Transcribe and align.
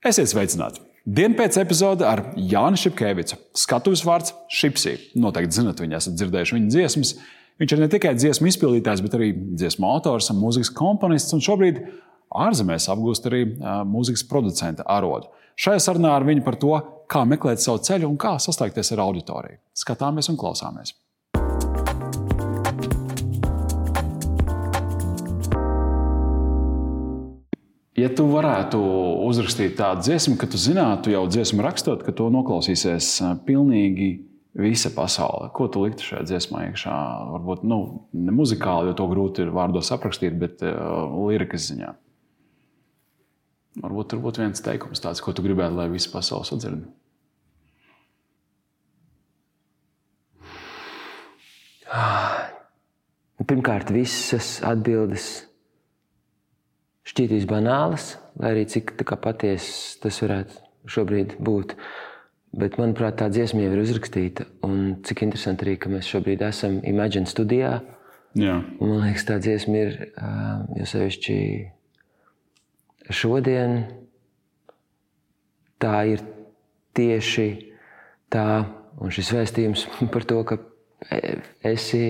Esiet 0.00 0.30
sveicināti! 0.30 0.80
Dienu 1.04 1.36
pēc 1.36 1.58
epizode 1.60 2.06
ar 2.08 2.22
Jānu 2.32 2.78
Šepkevicu. 2.80 3.36
Skatuves 3.52 4.00
vārds 4.08 4.32
Šipsī. 4.48 4.94
Noteikti 5.20 5.58
zinat, 5.58 5.82
viņi 5.84 5.98
esat 5.98 6.14
dzirdējuši 6.16 6.56
viņa 6.56 6.70
dziesmas. 6.72 7.10
Viņš 7.60 7.74
ir 7.76 7.82
ne 7.82 7.88
tikai 7.92 8.14
dziesmu 8.16 8.48
izpildītājs, 8.48 9.02
bet 9.04 9.18
arī 9.18 9.28
dziesmu 9.36 9.84
autors 9.90 10.30
un 10.32 10.40
mūzikas 10.40 10.72
komponists. 10.72 11.36
Un 11.36 11.44
šobrīd 11.44 11.82
ārzemēs 12.32 12.88
apgūst 12.94 13.28
arī 13.28 13.42
mūzikas 13.90 14.24
producenta 14.30 14.88
arodu. 14.88 15.28
Šajā 15.60 15.84
sarunā 15.90 16.14
ar 16.16 16.24
viņu 16.24 16.46
par 16.48 16.56
to, 16.64 16.72
kā 17.04 17.26
meklēt 17.28 17.60
savu 17.60 17.84
ceļu 17.84 18.08
un 18.08 18.16
kā 18.24 18.38
saslēgties 18.40 18.94
ar 18.96 19.04
auditoriju. 19.04 19.60
Skatāmies 19.84 20.32
un 20.32 20.40
klausāmies! 20.40 20.96
Ja 28.00 28.08
tu 28.16 28.24
varētu 28.30 28.78
uzrakstīt 29.26 29.74
tādu 29.76 30.04
dziesmu, 30.06 30.36
ka 30.40 30.46
tu 30.48 30.58
zinātu 30.60 31.12
jau 31.12 31.24
dziesmu 31.28 31.64
rakstot, 31.64 32.04
ka 32.06 32.14
to 32.16 32.28
noklausīsies 32.32 33.08
pilnīgi 33.44 34.10
visa 34.56 34.92
pasaule, 34.94 35.50
ko 35.54 35.66
tu 35.70 35.82
liktu 35.84 36.06
šajā 36.06 36.22
dziesmā 36.30 36.62
iekšā? 36.68 36.94
Varbūt 37.34 37.66
nu, 37.68 37.80
ne 38.16 38.34
muzikāli, 38.34 38.90
jo 38.90 38.96
to 38.98 39.08
grūti 39.10 39.44
ir 39.44 39.52
vārdos 39.54 39.90
aprakstīt, 39.94 40.38
bet 40.40 40.64
uh, 40.64 41.10
lirikas 41.28 41.68
ziņā. 41.70 41.92
Varbūt 43.84 44.10
tur 44.10 44.22
būtu 44.24 44.42
viens 44.42 44.64
teikums, 44.64 45.02
tāds, 45.02 45.20
ko 45.22 45.34
tu 45.36 45.44
gribētu, 45.44 45.76
lai 45.78 45.90
visa 45.92 46.10
pasaule 46.14 46.48
sadzird. 46.48 46.88
Pirmkārt, 53.50 53.90
visas 53.90 54.60
atbildes 54.66 55.49
šķītīs 57.10 57.46
banālas, 57.50 58.14
lai 58.38 58.54
arī 58.54 58.66
cik 58.70 58.94
patiesas 59.10 59.98
tas 60.02 60.20
varētu 60.22 60.90
šobrīd 60.90 61.36
būt. 61.42 61.74
Bet, 62.50 62.78
manuprāt, 62.80 63.20
tā 63.20 63.28
dziesma 63.30 63.62
jau 63.62 63.72
ir 63.76 63.82
uzrakstīta. 63.84 64.46
Un 64.66 64.96
cik 65.06 65.22
interesanti 65.26 65.66
arī, 65.66 65.76
ka 65.78 65.90
mēs 65.92 66.08
šobrīd 66.10 66.42
esam 66.42 66.80
Imagine 66.86 67.30
studijā. 67.30 67.78
Jā. 68.38 68.56
Un, 68.78 68.90
man 68.90 69.04
liekas, 69.04 69.26
tā 69.28 69.38
dziesma 69.42 69.84
ir 69.84 69.90
jau 70.80 70.86
sevišķi 70.94 71.36
šodien. 73.14 73.70
Tā 75.80 75.96
ir 76.10 76.24
tieši 76.98 77.48
tā, 78.34 78.48
un 78.98 79.14
šis 79.14 79.30
vēstījums 79.38 79.86
par 80.14 80.26
to, 80.26 80.42
ka 80.46 80.58
esi, 81.70 82.06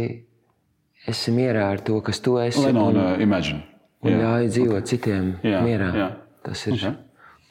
esi 1.08 1.36
mierā 1.36 1.68
ar 1.76 1.84
to, 1.84 2.00
kas 2.04 2.24
tu 2.24 2.40
esi. 2.40 2.64
Lenona, 2.64 3.12
un, 3.12 3.28
Imagine 3.28 3.69
un 4.04 4.12
jā. 4.12 4.18
ļauj 4.20 4.50
dzīvot 4.54 4.90
citiem 4.90 5.32
jā, 5.46 5.62
mierā. 5.66 5.90
Jā. 5.96 6.10
Tas 6.46 6.66
ir 6.68 6.76
okay. 6.76 6.94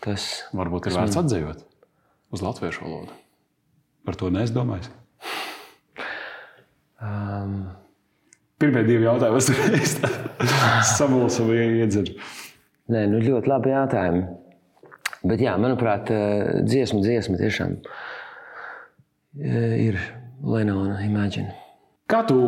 tas. 0.06 0.30
Varbūt 0.58 0.90
ir 0.90 0.98
vērts 0.98 1.20
man... 1.20 1.26
atdzīvot 1.26 1.66
uz 2.36 2.46
latviešu 2.46 2.86
valodu. 2.86 3.20
Par 4.06 4.18
to 4.20 4.32
neesmu 4.34 4.80
Um... 7.00 7.70
Pirmie 8.60 8.82
divi 8.84 9.06
jautājumi, 9.06 9.40
es 9.80 9.94
samulsu 10.98 11.46
vai 11.48 11.62
iedzinu. 11.80 12.18
Nē, 12.92 13.06
nu 13.08 13.22
ļoti 13.24 13.48
labi 13.48 13.72
jautājumi. 13.72 14.24
Bet, 15.20 15.40
jā, 15.40 15.54
manuprāt, 15.60 16.12
dziesma, 16.68 17.00
dziesma 17.06 17.40
tiešām 17.40 17.78
ir 19.40 20.00
Lenona 20.44 21.00
Imagine. 21.06 21.54
Kā 22.12 22.26
tu 22.28 22.40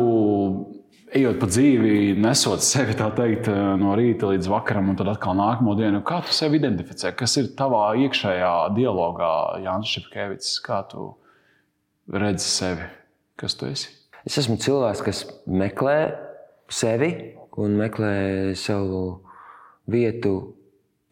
ejot 1.16 1.38
pa 1.40 1.48
dzīvi, 1.48 2.14
nesot 2.20 2.64
sevi 2.64 2.94
teikt, 2.96 3.48
no 3.80 3.94
rīta 3.98 4.30
līdz 4.32 4.48
vakaram, 4.52 4.90
un 4.92 4.98
tad 4.98 5.10
atkal 5.12 5.36
nākamo 5.38 5.74
dienu, 5.78 6.00
kā 6.06 6.22
tu 6.24 6.34
sevi 6.34 6.60
identificē? 6.60 7.12
Kas 7.16 7.36
ir 7.40 7.52
tavā 7.58 7.90
iekšējā 8.04 8.52
dialogā, 8.76 9.32
Jānis 9.64 9.92
Šepkevits? 9.96 10.54
Kā 10.64 10.82
tu 10.88 11.10
redzi 12.12 12.48
sevi? 12.48 12.88
Kas 13.40 13.56
tu 13.58 13.68
esi? 13.68 13.92
Es 14.28 14.38
esmu 14.40 14.56
cilvēks, 14.62 15.04
kas 15.04 15.22
meklē 15.50 15.96
sevi 16.72 17.12
un 17.60 17.76
meklē 17.76 18.16
savu 18.56 19.20
vietu 19.90 20.36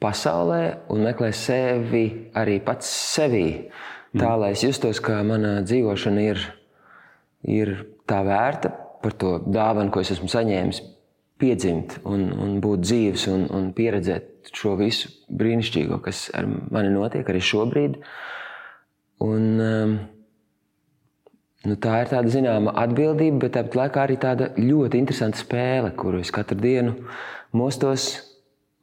pasaulē, 0.01 0.63
un 0.93 1.05
meklē 1.05 1.33
sevi 1.37 2.05
arī 2.39 2.61
pats 2.65 2.89
sevī. 2.89 3.49
Tā 4.17 4.25
mm. 4.25 4.39
lai 4.41 4.55
es 4.57 4.65
justos, 4.65 5.03
ka 5.05 5.21
mana 5.27 5.59
dzīvošana 5.67 6.23
ir, 6.31 6.47
ir 7.45 7.75
tā 8.09 8.23
vērta 8.27 8.73
par 9.03 9.17
to 9.17 9.37
dāvanu, 9.47 9.93
ko 9.93 10.03
es 10.05 10.13
esmu 10.15 10.29
saņēmis, 10.31 10.81
piedzimt 11.41 11.99
un, 12.09 12.29
un 12.37 12.57
būt 12.63 12.85
dzīves 12.85 13.27
un, 13.33 13.47
un 13.57 13.71
pieredzēt 13.77 14.51
šo 14.57 14.75
visu 14.81 15.11
brīnišķīgo, 15.41 16.01
kas 16.05 16.29
ar 16.37 16.49
mani 16.49 16.93
notiek 16.93 17.29
arī 17.29 17.43
šobrīd. 17.45 17.99
Un, 19.25 19.47
um, 19.61 19.95
nu, 21.69 21.77
tā 21.81 22.01
ir 22.03 22.13
tāda 22.13 22.33
zināma 22.33 22.75
atbildība, 22.83 23.45
bet 23.45 23.57
tāpat 23.57 23.79
laikā 23.83 24.05
arī 24.05 24.19
tāda 24.21 24.51
ļoti 24.59 25.01
interesanta 25.01 25.41
spēle, 25.41 25.93
kuru 25.97 26.23
es 26.25 26.33
katru 26.35 26.61
dienu 26.61 26.97
mostos 27.57 28.11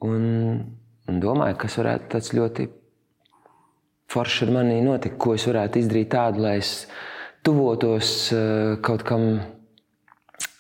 un, 0.06 0.64
un 1.10 1.22
domāju, 1.22 1.58
kas 1.62 1.78
varētu 1.82 2.12
tāds 2.16 2.34
ļoti 2.38 2.68
foršs 4.14 4.48
ar 4.48 4.56
mani 4.56 4.82
notikt, 4.86 5.18
ko 5.22 5.36
es 5.38 5.46
varētu 5.50 5.82
izdarīt 5.82 6.14
tādu, 6.14 6.46
lai 6.46 6.58
es 6.62 6.74
tuvotos 7.46 8.16
uh, 8.36 8.78
kaut 8.86 9.06
kam 9.08 9.30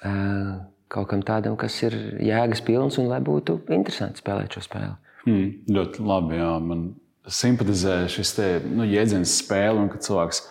kaut 0.02 1.10
kam 1.12 1.24
tādam, 1.26 1.58
kas 1.60 1.76
ir 1.84 1.96
jēgas 2.24 2.64
pilns 2.66 2.98
un 3.02 3.10
lai 3.12 3.20
būtu 3.24 3.60
interesanti 3.76 4.22
spēlēt 4.22 4.56
šo 4.56 4.64
spēli. 4.66 4.94
Mm, 5.28 5.48
ļoti 5.76 6.06
labi. 6.08 6.38
Jā. 6.40 6.52
Man 6.64 6.86
simpatizē 7.28 8.06
šis 8.12 8.36
te, 8.38 8.52
nu, 8.64 8.88
jēdziens 8.88 9.40
spēle, 9.42 9.82
un 9.82 9.90
ka 9.92 10.00
cilvēks 10.04 10.46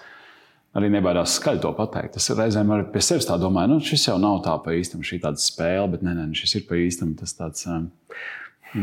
arī 0.76 0.90
nebaidās 0.92 1.38
skaļi 1.38 1.62
to 1.64 1.72
pateikt. 1.76 2.18
Es 2.20 2.28
reizēm 2.36 2.72
arī 2.74 2.88
pie 2.92 3.00
sevis 3.04 3.28
tā 3.28 3.38
domāju, 3.40 3.72
nu, 3.72 3.84
šis 3.84 4.10
jau 4.10 4.18
nav 4.20 4.42
tā 4.44 4.56
pa 4.60 4.76
īstam, 4.76 5.04
šī 5.06 5.22
tāda 5.22 5.40
spēle, 5.40 5.88
bet 5.94 6.04
nē, 6.04 6.16
nē, 6.18 6.26
šis 6.36 6.58
ir 6.60 6.66
pa 6.68 6.76
īstam. 6.80 7.14
Tas 7.16 7.32
tāds 7.38 7.64
um, 7.70 7.88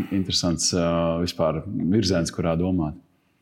interesants 0.10 0.72
uh, 0.74 1.20
vispār 1.22 1.62
virziens, 1.68 2.34
kurā 2.34 2.56
domāt. 2.58 2.98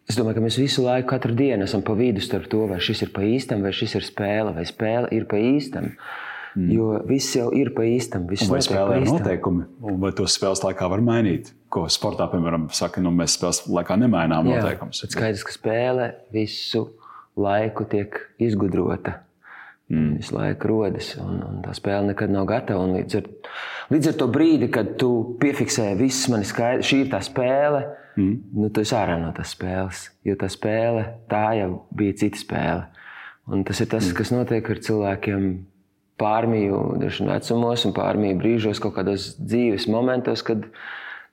Es 0.09 0.17
domāju, 0.19 0.41
ka 0.41 0.43
mēs 0.43 0.57
visu 0.59 0.83
laiku, 0.83 1.07
katru 1.13 1.31
dienu 1.37 1.63
esam 1.63 1.85
pa 1.87 1.95
vidu 1.95 2.19
starp 2.19 2.49
to, 2.51 2.65
vai 2.67 2.81
šis 2.83 3.05
ir 3.05 3.13
pa 3.15 3.23
īstam, 3.23 3.63
vai 3.63 3.71
šis 3.71 3.95
ir 3.95 4.03
spēle, 4.03 4.51
vai 4.57 4.65
spēle 4.67 5.07
ir 5.15 5.23
pa 5.31 5.39
īstam. 5.39 5.93
Uh, 5.93 6.20
Mm. 6.55 6.67
Jo 6.75 6.87
viss 7.07 7.35
jau 7.37 7.47
ir 7.55 7.71
pa 7.75 7.85
īstam. 7.87 8.25
Vai 8.27 8.59
spēlē 8.63 8.99
ir 8.99 9.07
noteikumi, 9.07 9.67
vai 10.01 10.11
tos 10.15 10.35
spēles 10.35 10.63
laikā 10.65 10.89
var 10.91 11.03
mainīt? 11.05 11.53
Ko 11.71 11.85
sportā, 11.87 12.27
piemēram, 12.31 12.67
saka, 12.75 13.03
nu, 13.03 13.13
mēs 13.15 13.37
spēles 13.37 13.63
laikā 13.71 13.95
nemainām 14.01 14.49
noteikumus. 14.49 15.05
Jā, 15.05 15.11
skaidrs, 15.13 15.45
ka 15.47 15.55
spēle 15.55 16.09
visu 16.35 16.89
laiku 17.39 17.87
tiek 17.87 18.19
izgudrota. 18.43 19.21
Mm. 19.91 20.17
Visu 20.19 20.35
laiku 20.35 20.69
rodas, 20.71 21.13
un, 21.19 21.39
un 21.43 21.63
tā 21.63 21.73
spēle 21.75 22.11
nekad 22.11 22.31
nav 22.31 22.45
gatava. 22.51 22.83
Līdz 22.97 23.17
ar, 23.21 23.31
līdz 23.91 24.11
ar 24.11 24.19
to 24.19 24.27
brīdi, 24.31 24.69
kad 24.71 24.93
tu 24.99 25.09
piefiksē 25.39 25.89
viss, 25.99 26.29
man 26.31 26.43
ir 26.43 26.51
skaidrs, 26.51 26.87
šī 26.87 27.01
ir 27.05 27.09
tā 27.11 27.19
spēle, 27.23 27.81
mm. 28.19 28.37
nu, 28.59 28.69
tu 28.71 28.83
esi 28.83 28.95
ārā 28.95 29.17
no 29.19 29.33
tās 29.35 29.55
spēles. 29.55 30.05
Jo 30.27 30.35
tā 30.39 30.51
spēle, 30.51 31.07
tā 31.31 31.45
jau 31.59 31.73
bija 31.95 32.19
cita 32.23 32.43
spēle. 32.43 32.87
Un 33.51 33.65
tas 33.67 33.83
ir 33.83 33.91
tas, 33.91 34.05
mm. 34.07 34.15
kas 34.19 34.31
notiek 34.35 34.71
ar 34.71 34.79
cilvēkiem 34.87 35.51
pārmiju 36.21 36.81
vecumos 37.01 37.85
un 37.87 37.95
pārmiju 37.97 38.39
brīžos, 38.39 38.81
kaut 38.83 38.95
kādos 38.99 39.31
dzīves 39.39 39.87
momentos, 39.91 40.43
kad, 40.45 40.67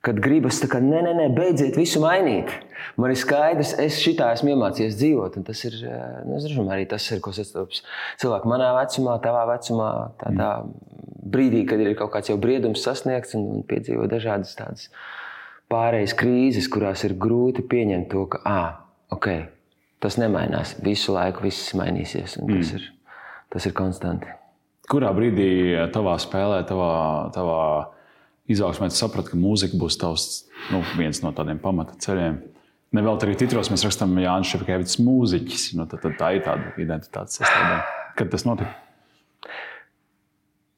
kad 0.05 0.19
gribas 0.23 0.61
tā 0.63 0.69
kā, 0.71 0.81
nē, 0.83 1.03
nē, 1.05 1.13
nē, 1.19 1.27
beidziet 1.37 1.77
visu 1.77 2.01
mainīt. 2.03 2.51
Man 2.99 3.13
ir 3.13 3.19
skaidrs, 3.19 3.75
es 3.81 3.99
šitā 4.01 4.31
esmu 4.35 4.55
iemācījies 4.55 4.97
dzīvot, 4.99 5.37
un 5.39 5.47
tas 5.47 5.61
ir, 5.67 5.77
nu, 5.85 6.35
nezinu, 6.35 6.65
arī 6.73 6.87
tas 6.89 7.05
ir, 7.11 7.21
ko 7.23 7.33
sastopas 7.35 7.83
cilvēki 8.21 8.49
manā 8.49 8.71
vecumā, 8.79 9.19
tavā 9.23 9.45
vecumā, 9.53 9.91
tādā 10.23 10.51
brīdī, 11.29 11.63
kad 11.69 11.81
ir 11.83 11.93
kaut 11.99 12.13
kāds 12.15 12.31
jau 12.31 12.39
briedums 12.41 12.83
sasniegts 12.85 13.37
un, 13.37 13.45
un 13.59 13.65
piedzīvo 13.67 14.07
dažādas 14.09 14.55
tādas 14.57 14.89
pārējas 15.69 16.15
krīzes, 16.17 16.69
kurās 16.71 17.05
ir 17.05 17.13
grūti 17.21 17.65
pieņemt 17.69 18.09
to, 18.11 18.25
ka, 18.33 18.41
ah, 18.49 18.69
ok, 19.13 19.29
tas 20.01 20.17
nemainās, 20.21 20.77
visu 20.83 21.13
laiku 21.13 21.45
viss 21.45 21.75
mainīsies, 21.77 22.39
un 22.41 22.49
tas, 22.55 22.73
mm. 22.73 22.79
ir, 22.79 23.15
tas 23.53 23.69
ir 23.69 23.75
konstanti. 23.77 24.38
Kurā 24.89 25.11
brīdī 25.13 25.49
tavā 25.93 26.15
spēlē, 26.21 26.63
tavā, 26.65 26.93
tavā 27.35 27.63
izaugsmē, 28.49 28.89
saprati, 28.93 29.33
ka 29.33 29.37
mūzika 29.37 29.77
būs 29.77 29.99
tavs, 30.01 30.29
nu, 30.73 30.81
viens 30.97 31.21
no 31.21 31.33
tādiem 31.37 31.61
pamata 31.61 31.97
ceļiem? 32.01 32.39
Nevēl 32.97 33.19
arī 33.21 33.35
titros 33.37 33.69
mēs 33.69 33.85
rakstām 33.85 34.17
Jānis 34.17 34.49
Šepkevits 34.49 34.97
mūziķis. 35.05 35.65
Nu, 35.77 35.85
tad, 35.89 36.01
tad 36.01 36.15
tā 36.17 36.31
ir 36.33 36.45
tāda 36.47 36.71
identitātes 36.81 37.37
sastāvdaļa. 37.37 37.83
Kad 38.17 38.31
tas 38.33 38.45
notika? 38.49 38.73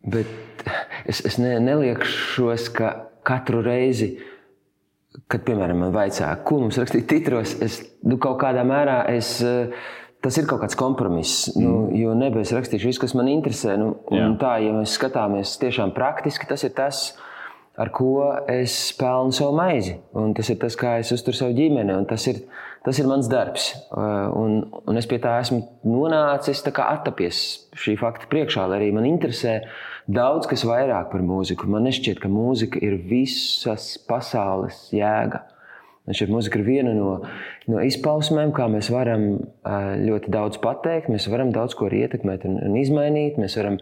Bet 0.01 0.65
es, 1.05 1.21
es 1.23 1.37
ne, 1.39 1.55
neliekšos, 1.63 2.67
ka 2.75 2.91
katru 3.27 3.61
reizi, 3.63 4.15
kad, 5.31 5.45
piemēram, 5.47 5.85
man 5.85 5.95
vajadzēja, 5.95 6.41
ko 6.47 6.59
mums 6.63 6.79
rakstīt 6.81 7.07
titros, 7.07 7.55
es 7.63 7.79
nu, 8.03 8.17
kaut 8.21 8.41
kādā 8.41 8.65
mērā 8.67 9.03
es, 9.13 9.37
uh, 9.45 9.71
Tas 10.21 10.37
ir 10.37 10.45
kaut 10.45 10.61
kāds 10.61 10.77
kompromiss. 10.77 11.49
Nu, 11.55 11.61
mm. 11.61 11.65
Nu, 11.65 11.97
jo 11.97 12.13
nebija 12.17 12.57
rakstīšu 12.59 12.91
visu, 12.91 13.01
kas 13.01 13.15
man 13.17 13.29
interesē. 13.31 13.73
Nu, 13.81 13.95
tā, 14.41 14.59
ja 14.61 14.73
mēs 14.75 14.93
skatāmies 14.99 15.55
tiešām 15.61 15.95
praktiski, 15.97 16.45
tas 16.49 16.61
ir 16.67 16.75
tas, 16.77 16.99
ar 17.81 17.89
ko 17.95 18.29
es 18.51 18.75
pelnu 18.99 19.33
savu 19.33 19.55
maizi. 19.57 19.95
Un 20.17 20.35
tas 20.37 20.51
ir 20.53 20.59
tas, 20.61 20.77
kā 20.77 20.99
es 21.01 21.09
uzturu 21.15 21.39
savu 21.39 21.55
ģimeni. 21.57 21.95
Tas 22.09 22.27
ir, 22.29 22.43
tas 22.85 23.01
ir 23.01 23.09
mans 23.09 23.29
darbs. 23.31 23.71
Un, 23.97 24.59
un 24.85 25.01
es 25.01 25.09
pie 25.09 25.17
tā 25.23 25.39
esmu 25.41 25.63
nonācis, 25.89 26.61
tā 26.67 26.73
kā 26.75 26.85
attapies 26.93 27.41
šī 27.81 27.97
fakta 28.01 28.29
priekšā, 28.29 28.67
lai 28.69 28.77
arī 28.77 28.91
man 28.93 29.09
interesē 29.09 29.63
daudz 30.05 30.45
kas 30.51 30.67
vairāk 30.69 31.09
par 31.15 31.25
mūziku. 31.25 31.65
Man 31.71 31.89
nešķiet, 31.89 32.21
ka 32.21 32.29
mūzika 32.29 32.77
ir 32.85 32.99
visas 33.09 33.95
pasaules 34.05 34.85
jēga. 34.93 35.47
Šī 36.09 36.25
mūzika 36.31 36.57
ir 36.57 36.65
viena 36.65 36.93
no, 36.97 37.11
no 37.69 37.81
izpausmēm, 37.85 38.49
kā 38.57 38.65
mēs 38.73 38.89
varam 38.91 39.25
ļoti 40.01 40.31
daudz 40.33 40.57
pateikt, 40.63 41.11
mēs 41.13 41.27
varam 41.29 41.53
daudz 41.53 41.75
ko 41.77 41.91
ietekmēt 41.93 42.47
un, 42.49 42.57
un 42.65 42.77
izmainīt. 42.81 43.37
Mēs 43.41 43.59
varam 43.59 43.77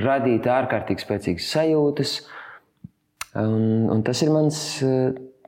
radīt 0.00 0.48
ārkārtīgi 0.48 1.04
spēcīgas 1.04 1.50
sajūtas. 1.52 2.14
Un, 3.42 3.90
un 3.92 4.04
tas 4.06 4.24
ir 4.24 4.32
mans 4.32 4.62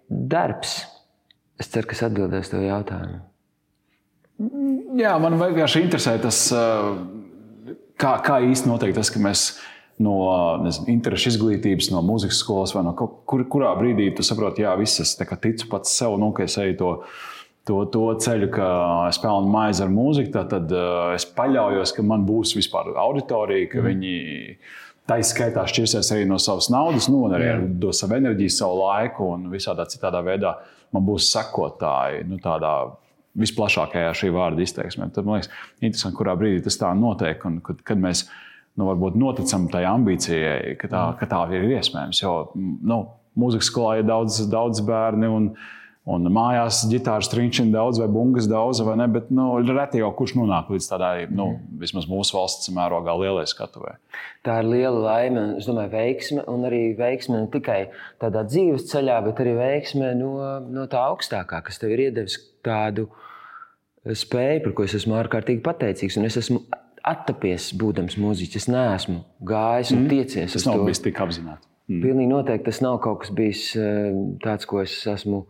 darbs. 0.09 0.83
Es 1.61 1.71
ceru, 1.73 1.89
ka 1.89 1.97
es 1.97 2.05
atbildēšu 2.05 2.53
to 2.53 2.62
jautājumu. 2.65 3.23
Jā, 4.99 5.15
man 5.23 5.39
vienkārši 5.39 5.85
interesē 5.85 6.17
tas, 6.23 6.49
kā, 8.00 8.15
kā 8.27 8.41
īsti 8.43 8.71
notiek 8.71 8.95
tas, 8.97 9.12
ka 9.15 9.23
mēs 9.23 9.45
no 10.02 10.17
nezinu, 10.64 10.88
interešu 10.94 11.31
izglītības, 11.35 11.91
no 11.94 12.02
muzikas 12.02 12.41
skolas 12.43 12.75
vai 12.75 12.82
no 12.87 12.94
kur, 12.99 13.44
kurā 13.50 13.75
brīdī 13.79 14.11
tu 14.17 14.26
saproti, 14.26 14.64
jā, 14.64 14.75
viss 14.81 15.02
es 15.05 15.14
ticu 15.19 15.69
pats 15.70 15.94
sev, 15.94 16.17
nu, 16.20 16.32
ka 16.35 16.46
es 16.49 16.56
eju 16.58 16.76
to, 16.81 16.91
to, 17.69 17.81
to 17.94 18.05
ceļu, 18.25 18.50
ka 18.55 18.69
es 19.11 19.20
pelnu 19.23 19.52
maizi 19.52 19.85
ar 19.85 19.93
mūziku, 19.94 20.32
tad, 20.35 20.73
uh, 20.75 21.12
es 21.14 21.26
paļaujos, 21.37 21.94
ka 21.96 22.06
man 22.06 22.26
būs 22.29 22.56
vispār 22.58 22.94
auditorija, 23.06 23.70
ka 23.73 23.82
mm. 23.82 23.93
viņi. 23.93 24.17
Tā 25.05 25.19
izskaitā 25.20 25.67
šķirsies 25.69 26.08
arī 26.14 26.23
no 26.25 26.38
savas 26.40 26.70
naudas, 26.73 27.11
nu, 27.12 27.26
arī 27.29 27.50
ar 27.52 27.64
dos 27.76 27.99
savu 28.00 28.14
enerģiju, 28.17 28.52
savu 28.55 28.79
laiku 28.79 29.26
un 29.35 29.50
visādā 29.52 29.85
citādā 29.93 30.23
veidā 30.25 30.55
man 30.97 31.05
būs 31.05 31.26
sekotāji. 31.29 32.23
Nu, 32.25 32.38
tādā 32.40 32.70
visplašākajā 33.37 34.14
šī 34.17 34.31
vārda 34.32 34.64
izteiksmē. 34.64 35.11
Tad 35.12 35.26
man 35.26 35.43
liekas, 35.43 35.50
interesanti, 35.82 36.17
kurā 36.17 36.32
brīdī 36.38 36.62
tas 36.64 36.79
tā 36.81 36.94
notiek 36.97 37.44
un 37.49 37.58
kad, 37.67 37.82
kad 37.87 38.00
mēs 38.00 38.25
nu, 38.79 38.88
varbūt 38.91 39.19
noticam 39.21 39.69
tai 39.73 39.85
ambīcijai, 39.91 40.75
ka 40.81 40.91
tā, 40.91 41.05
ka 41.21 41.31
tā 41.31 41.44
ir 41.55 41.71
iespējams. 41.79 42.21
Jo 42.23 42.35
nu, 42.55 43.05
mūzikas 43.38 43.71
skolā 43.71 44.00
ir 44.00 44.11
daudz, 44.11 44.43
daudz 44.50 44.85
bērnu. 44.85 45.32
Un, 45.38 45.50
Un 46.05 46.26
mājās 46.29 46.82
ģitāras 46.91 47.31
trīņķina 47.32 47.73
daudz, 47.73 47.97
vai 48.03 48.11
bungas 48.12 48.44
daudz, 48.44 48.82
vai 48.85 48.99
ne. 49.00 49.06
Bet 49.09 49.31
nu, 49.32 49.47
reti 49.65 50.03
jau 50.03 50.11
kurš 50.12 50.35
nonāk 50.37 50.69
līdz 50.75 50.88
tādai, 50.91 51.12
nu, 51.32 51.47
vismaz 51.81 52.05
mūsu 52.11 52.37
valsts 52.37 52.69
mērogā, 52.76 53.15
lielai 53.23 53.47
skatuvē. 53.49 53.94
Tā 54.44 54.59
ir 54.61 54.69
liela 54.69 55.00
laime, 55.00 55.47
es 55.62 55.65
domāju, 55.65 55.94
veiksme. 55.94 56.44
Un 56.53 56.69
arī 56.69 56.82
veiksme 56.99 57.41
ne 57.41 57.49
tikai 57.55 57.79
tādā 58.21 58.44
dzīves 58.44 58.85
ceļā, 58.91 59.23
bet 59.31 59.41
arī 59.41 59.56
veiksme 59.56 60.12
no, 60.21 60.35
no 60.69 60.85
tā 60.93 61.06
augstākā, 61.09 61.65
kas 61.65 61.81
tev 61.81 61.97
ir 61.97 62.11
iedevis 62.11 62.37
tādu 62.65 63.09
spēju, 64.05 64.61
par 64.67 64.76
ko 64.76 64.85
es 64.85 64.99
esmu 65.00 65.17
ārkārtīgi 65.23 65.65
pateicīgs. 65.65 66.21
Un 66.21 66.29
es 66.29 66.37
esmu 66.37 66.67
attapies, 67.05 67.71
būdams 67.77 68.17
mūziķis. 68.21 68.65
Es 68.65 68.71
neesmu 68.73 69.23
gājis 69.45 69.93
un 69.95 70.05
mm. 70.05 70.12
tiecies. 70.12 70.56
Tas 70.56 70.69
nav 70.69 70.81
to. 70.81 70.89
bijis 70.89 71.03
tik 71.05 71.21
apzināti. 71.25 71.69
Mm. 71.91 72.01
Pilnīgi 72.01 72.31
noteikti 72.31 72.71
tas 72.71 72.81
nav 72.85 73.01
kaut 73.05 73.25
kas 73.25 73.35
bijis 73.37 73.67
eh, 73.77 74.15
tāds, 74.45 74.65
ko 74.69 74.81
es 74.81 74.97
esmu 75.11 75.43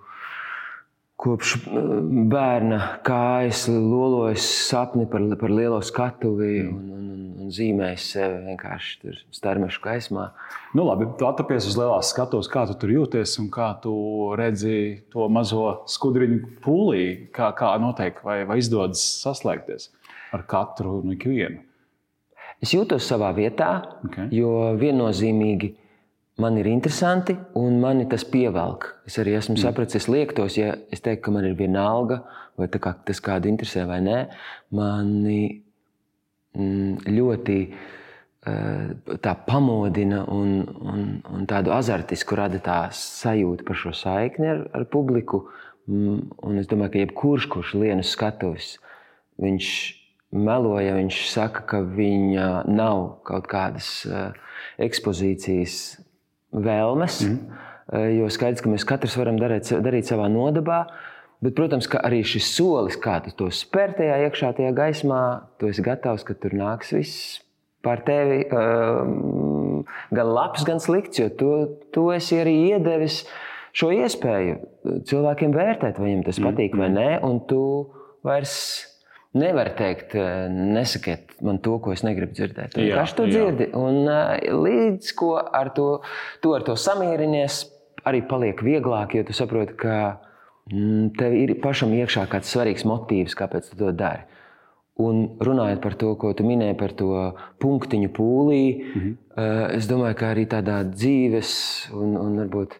kopš 1.25 1.55
eh, 1.61 1.93
bērna 2.33 2.81
kājas 3.07 3.69
lolojis 3.71 4.49
sapni 4.67 5.07
par, 5.11 5.23
par 5.39 5.55
lielo 5.55 5.79
skatuvi 5.85 6.57
mm. 6.65 6.75
un, 6.75 6.91
un, 6.91 7.07
un, 7.15 7.33
un 7.45 7.55
zīmējis 7.55 8.11
sevi 8.17 8.43
vienkārši 8.49 8.99
tur 9.05 9.23
starmešu 9.39 9.87
gaismā. 9.87 10.29
Nu, 10.75 10.89
labi, 10.91 11.07
tu 11.21 11.31
attapies 11.31 11.71
uz 11.71 11.79
lielās 11.79 12.11
skatuves, 12.11 12.51
kā 12.51 12.67
tu 12.67 12.75
tur 12.83 12.97
jūties 12.97 13.39
un 13.45 13.53
kā 13.55 13.71
tu 13.85 13.95
redzi 14.41 15.05
to 15.15 15.31
mazo 15.31 15.85
skudriņu 15.95 16.57
pūlī, 16.67 17.05
kā, 17.37 17.55
kā 17.55 17.77
notiek, 17.79 18.19
vai, 18.27 18.43
vai 18.49 18.59
izdodas 18.59 19.07
saslēgties 19.23 19.93
ar 20.35 20.45
katru 20.51 20.99
un 21.03 21.15
ikvienu? 21.15 21.63
Es 22.63 22.73
jūtos 22.75 23.07
savā 23.09 23.31
vietā, 23.37 23.71
okay. 24.07 24.29
jo 24.33 24.51
viennozīmīgi 24.81 25.75
man 26.41 26.57
ir 26.59 26.69
interesanti 26.71 27.37
un 27.61 27.79
mani 27.83 28.07
tas 28.11 28.25
pievelk. 28.27 28.87
Es 29.07 29.19
arī 29.23 29.37
esmu 29.39 29.57
mm. 29.57 29.63
sapratis, 29.63 29.99
es 30.01 30.09
liektos, 30.11 30.57
ja 30.59 30.75
es 30.93 31.05
teiktu, 31.05 31.27
ka 31.27 31.35
man 31.35 31.47
ir 31.49 31.59
viena 31.59 31.85
alga, 31.87 32.23
vai 32.59 32.69
kā 32.71 32.95
tas 33.07 33.21
kādu 33.23 33.51
interesē 33.51 33.85
vai 33.91 34.01
nē. 34.05 34.21
Mani 34.75 35.41
mm, 36.57 37.05
ļoti 37.11 37.59
uh, 37.69 39.17
tā 39.23 39.35
pamodina 39.47 40.25
un, 40.31 40.63
un, 40.65 41.05
un 41.31 41.51
tādu 41.51 41.75
azartisku 41.75 42.39
rada 42.39 42.63
tā 42.63 42.79
sajūta 42.95 43.67
par 43.67 43.79
šo 43.79 43.95
saikni 43.95 44.51
ar, 44.55 44.65
ar 44.75 44.89
publiku. 44.91 45.45
Mm, 45.91 46.31
un 46.49 46.63
es 46.63 46.71
domāju, 46.71 46.95
ka 46.95 47.05
jebkurš, 47.05 47.51
kurš 47.53 47.77
lien 47.83 48.01
uz 48.01 48.15
skatuves, 48.15 48.79
viņš 49.43 49.69
melo, 50.35 50.75
ja 50.83 50.97
viņš 50.99 51.21
saka, 51.31 51.63
ka 51.71 51.81
viņa 51.87 52.49
nav 52.71 53.07
kaut 53.27 53.47
kādas 53.51 53.91
uh, 54.09 54.35
ekspozīcijas 54.83 55.79
vēlmes. 56.55 57.23
Mm. 57.29 57.63
Jo 58.17 58.31
skaidrs, 58.33 58.63
ka 58.65 58.71
mēs 58.73 58.87
katrs 58.89 59.17
varam 59.21 59.37
darīt, 59.37 59.69
darīt 59.85 60.09
savā 60.09 60.31
nodabā. 60.33 60.87
Bet, 61.45 61.53
protams, 61.59 61.85
ka 61.91 62.01
arī 62.07 62.23
šis 62.25 62.47
solis, 62.55 62.97
kā 62.97 63.19
tu 63.27 63.35
to 63.37 63.51
spēr 63.53 63.93
tajā 63.99 64.17
iekšā, 64.25 64.55
tajā 64.57 64.71
gaismā, 64.77 65.21
tu 65.61 65.69
esi 65.69 65.85
gatavs, 65.85 66.25
ka 66.25 66.37
tur 66.41 66.57
nāks 66.57 66.95
viss 66.97 67.43
par 67.85 68.01
tevi. 68.07 68.47
Uh, 68.49 69.83
gan 70.15 70.33
labs, 70.33 70.65
gan 70.65 70.81
slikts, 70.81 71.21
jo 71.21 71.29
tu, 71.29 71.51
tu 71.93 72.07
esi 72.15 72.41
arī 72.41 72.55
iedevis 72.71 73.25
šo 73.77 73.91
iespēju 73.93 75.03
cilvēkiem 75.11 75.53
vērtēt, 75.53 75.99
vai 75.99 76.09
viņiem 76.09 76.25
tas 76.31 76.41
patīk 76.41 76.79
mm. 76.79 76.81
vai 76.81 76.91
nē. 76.95 77.09
Un 77.29 77.43
tu 77.51 77.61
vairs 78.25 78.57
Nevar 79.35 79.73
teikt, 79.75 80.15
eh, 80.15 80.47
nesakiet 80.49 81.33
man 81.43 81.59
to, 81.59 81.79
ko 81.83 81.91
es 81.91 82.05
negribu 82.07 82.37
dzirdēt. 82.37 82.77
Vienkārši 82.79 83.17
to 83.19 83.25
dzirdi. 83.27 83.67
Un 83.75 84.05
eh, 84.07 84.45
līdz 84.55 85.15
ko 85.19 85.33
ar 85.43 85.73
to, 85.75 85.89
tu 86.43 86.53
ar 86.55 86.63
to 86.67 86.77
samierinies, 86.79 87.65
arī 88.07 88.23
paliek 88.31 88.63
vieglāk, 88.63 89.17
jo 89.19 89.25
tu 89.27 89.35
saproti, 89.35 89.75
ka 89.81 89.97
mm, 90.71 91.17
tev 91.19 91.35
ir 91.35 91.57
pašam 91.65 91.97
iekšā 91.97 92.29
kāds 92.31 92.55
svarīgs 92.55 92.87
motīvs, 92.87 93.35
kāpēc 93.35 93.73
tu 93.73 93.81
to 93.81 93.91
dari. 93.91 94.23
Un 95.03 95.25
runājot 95.43 95.83
par 95.83 95.99
to, 95.99 96.13
ko 96.15 96.31
tu 96.39 96.47
minēji 96.47 96.79
par 96.79 96.95
to 96.95 97.11
punktiņu 97.59 98.13
pūlī, 98.15 98.65
mm 98.79 99.01
-hmm. 99.01 99.75
es 99.75 99.89
domāju, 99.91 100.15
ka 100.15 100.31
arī 100.31 100.47
tādā 100.47 100.85
dzīves 100.87 101.51
un, 101.91 102.15
un 102.17 102.39
varbūt 102.39 102.79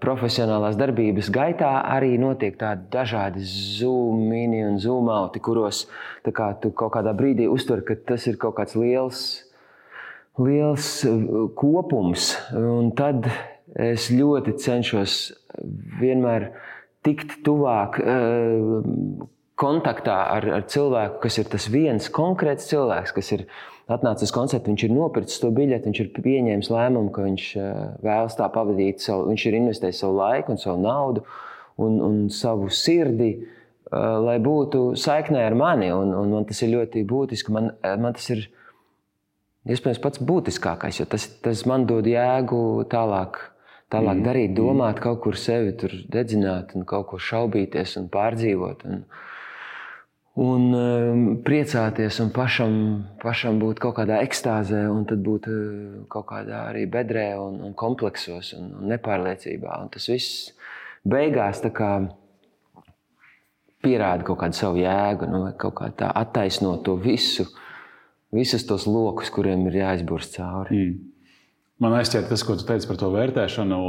profesionālās 0.00 0.76
darbības 0.78 1.28
gaitā 1.34 1.72
arī 1.90 2.14
notiek 2.22 2.54
tādi 2.56 2.86
dažādi 2.92 3.42
zūmini 3.44 4.62
un 4.68 4.78
zūmauti, 4.80 5.42
kuros 5.42 5.86
kā, 6.22 6.52
tu 6.62 6.70
kaut 6.70 6.94
kādā 6.94 7.12
brīdī 7.16 7.48
uztver, 7.50 7.82
ka 7.82 7.98
tas 8.12 8.26
ir 8.30 8.38
kaut 8.40 8.56
kāds 8.60 8.78
liels, 8.78 9.24
liels 10.38 10.92
eh, 11.04 11.26
kopums. 11.58 12.36
Un 12.54 12.92
tad 12.96 13.26
es 13.74 14.08
ļoti 14.14 14.56
cenšos 14.62 15.18
vienmēr 16.00 16.52
tikt 17.04 17.40
tuvāk 17.44 18.00
eh, 18.00 19.26
kontaktā 19.60 20.22
ar, 20.38 20.46
ar 20.60 20.64
cilvēku, 20.70 21.20
kas 21.26 21.42
ir 21.42 21.50
tas 21.52 21.66
viens 21.68 22.08
konkrēts 22.08 22.70
cilvēks, 22.70 23.12
kas 23.18 23.34
ir 23.36 23.44
atnācis 23.90 24.28
uz 24.28 24.34
koncertu, 24.34 24.70
viņš 24.70 24.84
ir 24.86 24.92
nopircis 24.94 25.42
to 25.42 25.50
biļeti, 25.54 25.90
viņš 25.90 26.00
ir 26.02 26.10
pieņēmis 26.16 26.70
lēmumu, 26.72 27.12
ka 27.14 27.24
viņš 27.26 27.46
eh, 27.58 27.80
vēlas 28.06 28.36
tā 28.38 28.48
pavadīt 28.54 29.02
savu, 29.04 29.28
viņš 29.30 29.46
ir 29.48 29.58
investējis 29.60 30.02
savu 30.04 30.18
laiku 30.20 30.54
un 30.54 30.60
savu 30.62 30.82
naudu 30.84 31.24
un, 31.80 31.98
un 32.06 32.16
savu 32.34 32.70
sirdi, 32.74 33.30
eh, 33.40 34.16
lai 34.26 34.38
būtu 34.42 34.90
saiknē 35.00 35.44
ar 35.48 35.58
mani. 35.58 35.90
Un, 35.94 36.14
un 36.16 36.34
man 36.36 36.48
tas 36.48 36.62
ir 36.64 36.74
ļoti 36.76 37.04
būtiski. 37.08 37.54
Man, 37.56 37.72
eh, 37.82 37.96
man 38.00 38.16
tas 38.18 38.30
ir 38.34 38.46
iespējams 39.70 40.02
pats 40.02 40.22
būtiskākais, 40.24 41.02
jo 41.02 41.08
tas, 41.10 41.26
tas 41.42 41.64
man 41.68 41.88
dod 41.90 42.08
jēgu 42.08 42.86
tālāk. 42.90 43.46
Tālāk 43.90 44.20
mm. 44.20 44.22
darīt, 44.22 44.52
domāt, 44.54 45.00
kaut 45.02 45.18
kur 45.24 45.34
sevi 45.34 45.72
dedzināt, 46.14 46.76
un 46.78 46.84
kaut 46.86 47.08
ko 47.10 47.18
šaubīties 47.18 47.96
un 47.98 48.06
pārdzīvot. 48.12 48.84
Un, 48.86 49.00
un 50.38 50.70
um, 50.76 51.24
priecāties 51.42 52.20
un 52.22 52.30
pašam, 52.34 52.74
pašam 53.22 53.58
būt 53.62 53.80
kaut 53.82 53.96
kādā 53.98 54.20
ekstāzē, 54.24 54.84
un 54.92 55.04
tad 55.08 55.24
būt 55.26 55.48
uh, 55.50 55.98
kaut 56.12 56.28
kādā 56.30 56.66
arī 56.70 56.86
bedrē 56.90 57.32
un, 57.40 57.58
un 57.66 57.74
kompleksos 57.74 58.54
un, 58.58 58.70
un 58.78 58.92
nepārliecībā. 58.92 59.80
Un 59.82 59.90
tas 59.92 60.06
viss 60.10 60.52
beigās 61.02 61.62
kā, 61.74 61.92
pierāda 63.84 64.26
kaut 64.26 64.40
kādu 64.42 64.56
savu 64.56 64.80
jēgu, 64.82 65.28
nu, 65.30 65.44
kaut 65.60 65.78
kā 65.80 65.90
tā 65.96 66.10
attaisnot 66.22 66.84
to 66.86 66.96
visu, 67.00 67.48
visus 68.34 68.66
tos 68.68 68.86
lokus, 68.86 69.32
kuriem 69.32 69.66
ir 69.70 69.80
jāizburst 69.82 70.36
cauri. 70.36 70.76
Mm. 70.76 71.06
Man 71.80 71.96
aizķēra 71.96 72.28
tas, 72.28 72.44
ko 72.44 72.58
tu 72.60 72.66
teici 72.68 72.88
par 72.88 72.98
to 73.00 73.08
vērtēšanu. 73.14 73.80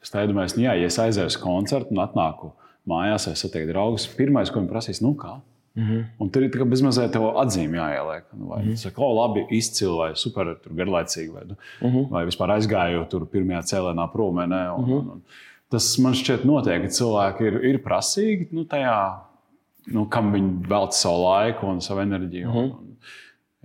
Es 0.00 0.14
domāju, 0.14 0.54
ka, 0.54 0.62
ja 0.78 0.86
es 0.86 0.96
aizēju 1.02 1.28
uz 1.28 1.36
koncertu 1.42 1.92
un 1.92 2.00
atnāku 2.00 2.54
mājās, 2.88 3.26
es 3.28 3.42
satieku 3.44 3.68
draugus, 3.72 4.06
pirmais, 4.16 4.48
ko 4.48 4.62
viņi 4.62 4.70
prasīs, 4.70 5.02
nu 5.04 5.12
kā? 5.18 5.34
Mm 5.78 5.84
-hmm. 5.84 6.04
Un 6.18 6.30
tur 6.30 6.42
ir 6.42 6.50
tikai 6.50 6.66
bezmazliet 6.66 7.12
tā 7.14 7.20
atzīme 7.42 7.78
jāieliek. 7.78 8.24
Nu, 8.32 8.46
vai 8.46 8.62
mm 8.62 8.68
-hmm. 8.68 8.76
saka, 8.76 9.02
o, 9.02 9.12
labi, 9.14 9.46
izcili, 9.50 9.96
vai 9.98 10.10
super, 10.14 10.56
tur 10.62 10.72
garlaicīgi, 10.72 11.32
vai, 11.32 11.42
nu, 11.48 11.54
mm 11.80 11.94
-hmm. 11.94 12.10
vai 12.10 12.24
vispār 12.24 12.50
aizgāju 12.56 13.08
tur 13.08 13.26
pirmajā 13.26 13.62
cēlēnā 13.62 14.08
prom. 14.12 14.36
Un, 14.36 14.44
mm 14.48 14.52
-hmm. 14.52 14.98
un, 14.98 15.10
un, 15.10 15.22
tas 15.70 15.98
man 15.98 16.12
šķiet 16.12 16.44
noteikti, 16.44 16.86
ka 16.86 16.92
cilvēki 16.92 17.46
ir, 17.46 17.64
ir 17.64 17.78
prasīgi 17.84 18.48
nu, 18.50 18.64
tajā, 18.64 19.18
nu, 19.86 20.06
kam 20.06 20.32
viņi 20.32 20.68
veltīja 20.68 20.90
savu 20.90 21.22
laiku 21.22 21.66
un 21.66 21.80
savu 21.80 22.00
enerģiju. 22.00 22.48
Mm 22.48 22.54
-hmm. 22.54 22.64
un, 22.64 22.96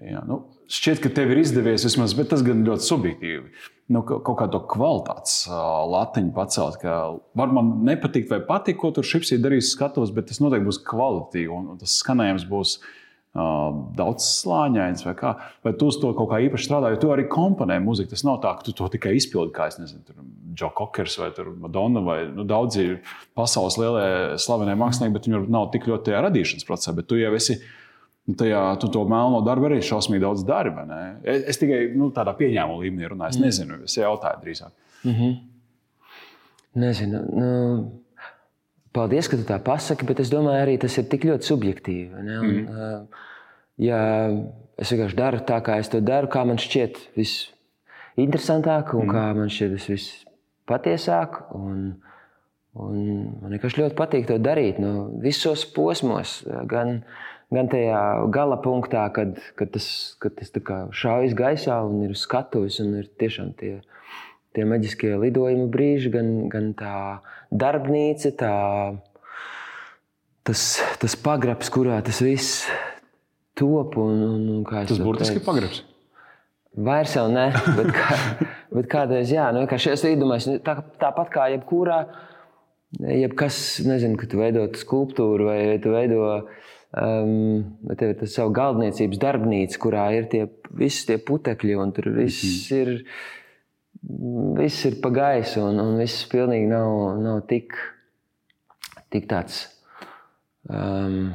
un, 0.01 0.07
jā, 0.09 0.27
nu, 0.27 0.43
šķiet, 0.73 1.03
ka 1.03 1.11
tev 1.13 1.33
ir 1.33 1.43
izdevies 1.43 1.85
vismaz, 1.85 2.15
bet 2.17 2.31
tas 2.33 2.43
gan 2.45 2.65
ļoti 2.65 2.87
subjektīvi 2.87 3.69
nu, 3.93 4.01
kaut 4.07 4.37
kādu 4.39 4.61
kvalitātes 4.71 5.43
latiņu 5.49 6.33
pacelt. 6.35 6.83
Var 6.83 7.53
man 7.55 7.77
nepatikt, 7.87 8.31
vai 8.31 8.41
patīk, 8.47 8.79
ko 8.81 8.93
tur 8.95 9.07
šis 9.07 9.35
ir 9.35 9.43
darījis, 9.43 9.73
skatos, 9.75 10.13
bet 10.15 10.29
tas 10.31 10.41
noteikti 10.43 10.69
būs 10.69 10.83
kvalitatīvi 10.87 11.53
un, 11.53 11.71
tas 11.81 12.01
skanējums 12.03 12.49
būs. 12.49 12.77
Uh, 12.83 12.99
daudz 13.97 14.27
slāņains, 14.43 15.01
vai 15.07 15.15
kā. 15.17 15.31
Vai 15.65 15.71
tu 15.73 15.87
uz 15.89 15.95
to 15.97 16.11
kaut 16.13 16.27
kā 16.29 16.37
īpaši 16.45 16.67
strādā, 16.67 16.91
jo 16.93 16.99
tu 17.01 17.09
arī 17.09 17.23
komponē 17.25 17.79
mūziku. 17.81 18.11
Tas 18.11 18.21
nav 18.27 18.37
tā, 18.43 18.51
ka 18.59 18.67
tu 18.67 18.75
to 18.77 18.85
tikai 18.93 19.15
izpildi, 19.17 19.49
kā 19.55 19.71
es 19.71 19.79
nezinu, 19.81 20.03
tur 20.05 20.19
Džo 20.53 20.69
Kokers 20.77 21.17
vai 21.17 21.31
Madonna 21.63 22.03
vai 22.05 22.19
nu, 22.29 22.45
daudzi 22.45 22.99
pasaules 23.33 23.79
lielie 23.81 24.37
slavenie 24.37 24.77
mākslinieki, 24.77 25.15
bet 25.17 25.25
viņi 25.25 25.39
varbūt 25.39 25.55
nav 25.55 25.71
tik 25.73 25.89
ļoti 25.89 26.11
tajā 26.11 26.21
radīšanas 26.27 26.69
procesā. 26.69 26.93
Bet 26.93 27.09
tu 27.09 27.17
jau 27.17 27.33
esi 27.33 27.57
uh, 27.57 27.65
Nu, 28.23 28.37
tajā, 28.39 28.59
tu 28.79 28.87
to 28.87 29.01
melno 29.09 29.41
darbu 29.43 29.67
arī 29.67 29.81
šausmīgi 29.83 30.23
daudz 30.23 30.45
dari. 30.47 30.71
Es, 31.27 31.41
es 31.53 31.59
tikai 31.59 31.89
nu, 31.91 32.07
tādā 32.15 32.31
pieņēmuma 32.37 32.85
līmenī 32.85 33.09
runāju. 33.11 33.35
Es 33.35 33.39
mm. 33.39 33.49
nezinu, 33.49 33.79
es 33.83 33.97
jautāju 33.99 34.39
drīzāk. 34.45 34.71
Mm 35.03 35.17
-hmm. 35.17 35.33
Nezinu. 36.73 37.19
Nu, 37.35 37.49
paldies, 38.95 39.27
ka 39.27 39.37
tu 39.37 39.43
tā 39.43 39.59
pasaki, 39.59 40.07
bet 40.07 40.21
es 40.23 40.31
domāju, 40.31 40.61
arī 40.63 40.77
tas 40.79 40.97
ir 40.97 41.09
tik 41.11 41.25
ļoti 41.25 41.49
subjektīvi. 41.49 42.13
Un, 42.19 42.25
mm 42.25 42.67
-hmm. 42.67 43.05
ja 43.77 43.99
es 44.77 44.91
vienkārši 44.91 45.15
daru 45.15 45.37
tā, 45.37 45.59
kā 45.61 45.77
es 45.79 45.89
to 45.89 45.99
daru, 45.99 46.27
kā 46.27 46.45
man 46.45 46.57
šķiet 46.57 46.97
visinteresantāk 47.17 48.93
un 48.93 49.05
mm 49.05 49.09
-hmm. 49.09 49.15
kā 49.15 49.35
man 49.35 49.49
šķiet 49.49 49.71
vispatiesāk. 49.89 51.41
Un, 51.51 52.01
un 52.73 52.95
man 53.41 53.51
vienkārši 53.51 53.81
ļoti 53.81 53.95
patīk 53.95 54.27
to 54.27 54.37
darīt 54.37 54.79
no 54.79 55.09
visos 55.19 55.65
posmos. 55.65 56.47
Gan, 56.65 57.03
gan 57.53 57.69
tajā 57.71 58.01
gala 58.33 58.57
punktā, 58.63 59.05
kad, 59.15 59.37
kad 59.59 59.71
tas, 59.75 59.87
kad 60.21 60.35
tas 60.39 60.51
šaujas 60.97 61.35
gaisā 61.37 61.79
un 61.85 62.03
ir 62.07 62.17
skatuves 62.17 62.79
un 62.83 62.97
ir 63.01 63.09
tiešām 63.21 63.53
tie, 63.59 63.77
tie 64.53 64.65
maģiskie 64.69 65.15
lidojuma 65.21 65.69
brīži, 65.73 66.11
gan, 66.13 66.33
gan 66.51 66.71
tā 66.77 66.95
darbnīca, 67.53 68.33
tā, 68.39 68.53
tas, 70.47 70.67
tas 71.01 71.17
pagrabs, 71.19 71.71
kurā 71.73 72.01
tas 72.05 72.21
viss 72.25 72.65
top. 73.59 73.97
Un, 73.97 74.21
un, 74.27 74.45
un, 74.57 74.67
tas 74.73 74.99
burtiski 75.01 75.39
ir 75.41 75.45
pagrabs. 75.45 75.83
Vairs 76.73 77.13
jau 77.13 77.27
ne, 77.29 77.51
bet, 77.77 77.89
kā, 77.93 78.19
bet 78.79 78.87
kādreiz, 78.89 79.29
jā, 79.33 79.51
nu, 79.53 79.67
kā 79.69 79.77
šajās 79.77 80.07
līdumēs, 80.07 80.47
tā, 80.65 80.79
tāpat 81.01 81.29
kā 81.33 81.49
jebkurā, 81.53 81.99
jebkas, 82.97 83.57
nezinu, 83.85 84.17
kad 84.17 84.31
tu 84.31 84.41
veido 84.41 84.65
skulptūru 84.77 85.51
vai 85.51 85.59
tu 85.81 85.93
veido 85.93 86.23
Um, 86.93 87.63
tev 87.97 88.11
ir 88.11 88.19
tas 88.19 88.35
savu 88.37 88.51
galdniecības 88.53 89.21
darbnīca, 89.21 89.79
kurā 89.81 90.03
ir 90.13 90.27
tie, 90.29 90.43
visi 90.77 91.07
tie 91.07 91.17
putekļi, 91.17 91.77
un 91.81 91.93
tur 91.95 92.11
viss 92.13 92.43
mm 92.43 92.51
-hmm. 92.51 92.81
ir. 92.81 93.07
Viss 94.59 94.85
ir 94.85 94.99
pa 95.01 95.09
gaisu, 95.09 95.61
un, 95.63 95.79
un 95.79 95.97
viss 95.97 96.27
pilnīgi 96.27 96.67
nav, 96.67 97.17
nav 97.21 97.41
tik, 97.47 97.73
tik 99.09 99.29
tāds 99.31 99.61
um, 100.69 101.31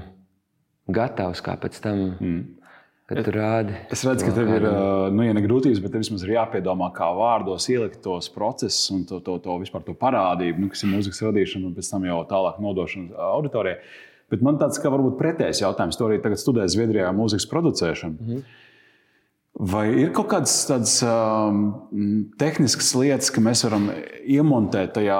gatavs 0.87 1.41
kā 1.41 1.57
pēc 1.57 1.81
tam. 1.81 2.05
Mm. 2.21 2.59
Es, 3.09 3.25
es 3.97 4.03
redzu, 4.05 4.27
ka 4.27 4.33
tev 4.37 4.51
ir 4.53 4.65
nu, 5.17 5.23
ja 5.25 5.33
grūtības, 5.33 5.79
bet 5.81 5.95
tev 5.95 6.03
vismaz 6.03 6.27
ir 6.27 6.35
jāpiedomā, 6.35 6.91
kā 6.93 7.07
vārdos 7.17 7.65
ielikt 7.73 8.03
tos 8.05 8.29
procesus 8.29 8.91
un 8.93 9.07
to, 9.09 9.23
to, 9.25 9.39
to 9.41 9.55
vispār 9.63 9.81
to 9.87 9.95
parādību, 9.97 10.61
nu, 10.61 10.69
kas 10.69 10.85
ir 10.85 10.93
mūzikas 10.93 11.23
radīšana, 11.25 11.71
un 11.71 11.77
pēc 11.79 11.89
tam 11.89 12.05
jau 12.05 12.19
tālāk 12.29 12.61
nodošana 12.61 13.17
auditorijai. 13.31 13.81
Bet 14.29 14.43
man 14.45 14.59
tāds 14.61 14.81
kā 14.81 14.91
varbūt 14.93 15.17
pretējs 15.21 15.63
jautājums, 15.63 15.97
to 15.97 16.09
arī 16.09 16.19
tagad 16.23 16.41
studēju 16.41 16.75
Zviedrijā 16.75 17.13
mūzikas 17.17 17.49
producēšanu. 17.49 18.17
Mm 18.21 18.33
-hmm. 18.33 18.65
Vai 19.59 19.89
ir 19.91 20.13
kaut 20.15 20.29
kādas 20.31 20.53
tādas 20.69 21.01
um, 21.03 21.73
tehniskas 22.39 22.93
lietas, 22.95 23.31
ka 23.35 23.41
mēs 23.43 23.65
varam 23.67 23.89
iemontēt 24.23 24.93
tajā 24.95 25.17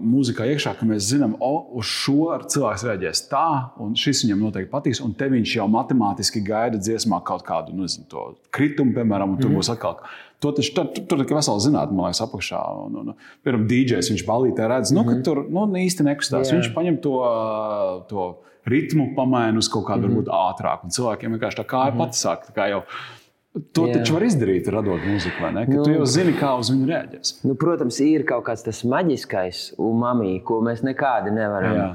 mūzikā 0.00 0.46
iekšā, 0.54 0.72
ka 0.78 0.86
mēs 0.88 1.10
zinām, 1.10 1.34
ka 1.36 1.50
uz 1.76 1.90
šo 1.90 2.38
cilvēks 2.48 2.84
reaģēs 2.88 3.20
tā, 3.28 3.48
un 3.84 3.92
šis 3.98 4.24
viņam 4.24 4.46
noteikti 4.46 4.70
patiks, 4.72 5.02
un 5.04 5.12
te 5.12 5.28
viņš 5.28 5.56
jau 5.58 5.68
matemātiski 5.68 6.40
gaida 6.46 6.80
dziesmā 6.80 7.20
kaut 7.28 7.44
kādu 7.44 7.76
nezinu, 7.76 8.38
kritumu, 8.50 8.94
piemēram, 8.96 9.34
un 9.34 9.36
tur 9.36 9.50
mm 9.50 9.54
-hmm. 9.54 9.60
būs 9.60 9.72
atkal. 9.74 10.00
To 10.44 10.52
taču, 10.52 10.74
tur, 10.76 10.90
tur 11.08 11.24
ir 11.24 11.30
vesela 11.30 11.62
zinātnē, 11.64 11.96
man 11.96 12.10
liekas, 12.10 12.20
apakšā. 12.26 12.62
Un, 12.84 12.96
un, 13.00 13.12
piemēram, 13.42 13.66
DJs 13.70 14.12
viņš 14.12 14.24
balītē 14.28 14.68
redz, 14.68 14.92
nu, 14.92 15.06
ka 15.08 15.18
tur 15.24 15.44
nu, 15.48 15.66
īsti 15.80 16.04
nekustās. 16.04 16.50
Yeah. 16.50 16.60
Viņš 16.60 16.74
paņem 16.76 17.00
to. 17.04 17.18
to 18.12 18.32
ritmu 18.64 19.10
pamaina 19.12 19.60
uz 19.60 19.68
kaut 19.68 19.84
kādu 19.84 20.08
mm 20.08 20.22
-hmm. 20.22 20.30
ātrāku. 20.32 20.88
Un 20.88 20.94
cilvēkiem 20.96 21.34
vienkārši 21.36 21.58
tā 21.58 21.64
kā 21.68 21.82
ir 21.88 21.92
mm 21.92 21.98
-hmm. 21.98 22.06
pati 22.06 22.16
sāk. 22.16 22.68
Jau, 22.70 22.82
To 23.54 23.84
Jā. 23.86 23.92
taču 23.94 24.16
var 24.16 24.24
izdarīt, 24.26 24.66
radot 24.66 25.04
mūziku, 25.06 25.38
vai 25.44 25.52
ne? 25.54 25.62
Ka 25.66 25.76
nu, 25.76 25.84
tu 25.84 25.92
jau 25.94 26.06
zini, 26.10 26.32
kā 26.34 26.48
uz 26.58 26.72
viņu 26.72 26.88
reaģēs. 26.88 27.44
Nu, 27.46 27.54
protams, 27.54 28.00
ir 28.02 28.24
kaut 28.26 28.42
kāds 28.48 28.64
tas 28.66 28.80
maģiskais 28.82 29.60
umami, 29.78 30.40
ko 30.42 30.58
mēs 30.60 30.82
nekādi 30.82 31.30
nevaram 31.30 31.76
Jā. 31.76 31.86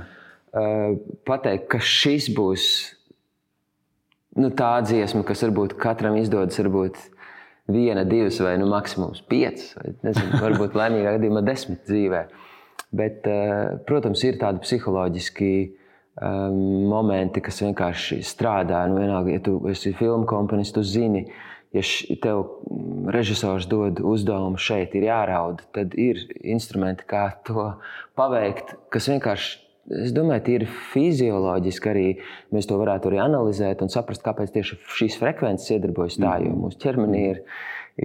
uh, 0.53 0.95
pateikt, 1.27 1.67
ka 1.67 1.81
šis 1.83 2.29
būs 2.37 2.95
nu, 4.39 4.53
tā 4.55 4.71
dziesma, 4.87 5.25
kas 5.27 5.43
varbūt 5.43 5.75
katram 5.81 6.15
izdodas, 6.15 6.61
varbūt 6.63 6.95
viena, 7.71 8.05
divas 8.07 8.39
vai 8.43 8.55
nu, 8.61 8.69
maksimums 8.71 9.21
piecas, 9.29 9.73
vai 9.79 9.93
nezinu, 10.07 10.39
varbūt 10.45 10.77
laimīgā 10.77 11.17
gadījumā 11.17 11.43
desmit 11.47 11.83
dzīvē. 11.89 12.23
Bet, 12.99 13.27
uh, 13.29 13.77
protams, 13.85 14.23
ir 14.25 14.39
tādi 14.41 14.63
psiholoģiski 14.63 15.51
um, 16.21 16.57
momenti, 16.89 17.43
kas 17.43 17.61
vienkārši 17.63 18.19
strādā. 18.25 18.81
Nu, 18.89 18.99
vienalga, 19.01 19.35
ja 19.35 19.43
tu 19.45 19.59
esi 19.69 19.93
filmu 19.97 20.27
komponists, 20.29 20.75
tu 20.75 20.83
zini, 20.85 21.27
ja 21.75 21.83
tev 22.23 22.43
režisors 23.13 23.69
dod 23.69 24.01
uzdevumu 24.01 24.59
šeit, 24.61 24.95
ir 24.97 25.09
jārauda, 25.09 25.65
tad 25.75 25.95
ir 25.99 26.25
instrumenti, 26.41 27.05
kā 27.09 27.29
to 27.47 27.71
paveikt, 28.19 28.75
kas 28.93 29.09
vienkārši. 29.13 29.57
Es 29.89 30.13
domāju, 30.13 30.43
ka 30.45 30.53
ir 30.53 30.65
fizioloģiski 30.93 31.89
arī 31.89 32.07
mēs 32.53 32.67
to 32.69 32.77
varētu 32.77 33.09
arī 33.09 33.21
analizēt 33.23 33.81
un 33.81 33.89
saprast, 33.89 34.21
kāpēc 34.25 34.53
tieši 34.53 34.77
šīs 34.99 35.17
frekvences 35.21 35.73
iedarbojas 35.73 36.19
tā, 36.21 36.35
jo 36.45 36.53
mūsu 36.57 36.77
ķermenī 36.83 37.23
ir, 37.31 37.41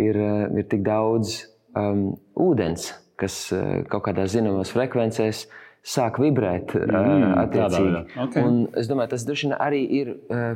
ir, 0.07 0.21
ir 0.62 0.71
tik 0.71 0.85
daudz 0.87 1.43
um, 1.76 2.14
ūdens, 2.41 2.95
kas 3.21 3.37
uh, 3.53 3.83
kaut 3.93 4.07
kādās 4.09 4.33
zināmās 4.33 4.73
frekvencēs 4.73 5.45
sāk 5.85 6.17
vibrēt. 6.23 6.73
Mm, 6.81 7.35
attiecīgi. 7.43 8.03
Okay. 8.25 8.41
Un 8.41 8.62
es 8.81 8.88
domāju, 8.88 9.12
tas 9.12 9.26
arī 9.61 9.83
ir 10.00 10.12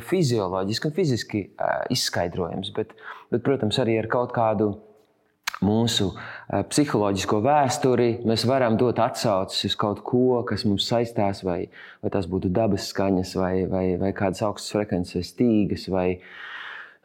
fizioloģiski 0.08 0.88
un 0.88 0.94
fiziski 0.96 1.42
izskaidrojams. 1.92 2.72
Bet, 2.76 2.94
bet, 3.28 3.44
protams, 3.44 3.76
arī 3.84 3.98
ar 4.00 4.08
kaut 4.08 4.32
kādu 4.36 4.72
mūsu 5.64 6.12
psiholoģisko 6.48 7.40
vēsturi 7.44 8.08
mēs 8.28 8.44
varam 8.48 8.76
dot 8.80 9.00
atsauces 9.02 9.66
uz 9.68 9.76
kaut 9.78 10.02
ko, 10.06 10.42
kas 10.48 10.64
mums 10.68 10.86
saistās, 10.88 11.42
vai, 11.46 11.66
vai 12.02 12.12
tas 12.14 12.28
būtu 12.30 12.50
dabas 12.54 12.90
skaņas, 12.92 13.34
vai, 13.38 13.54
vai, 13.70 13.86
vai 14.00 14.12
kādas 14.16 14.44
augstas 14.46 14.76
frekvences, 14.76 15.32
stīgas. 15.34 15.88
Vai, 15.92 16.08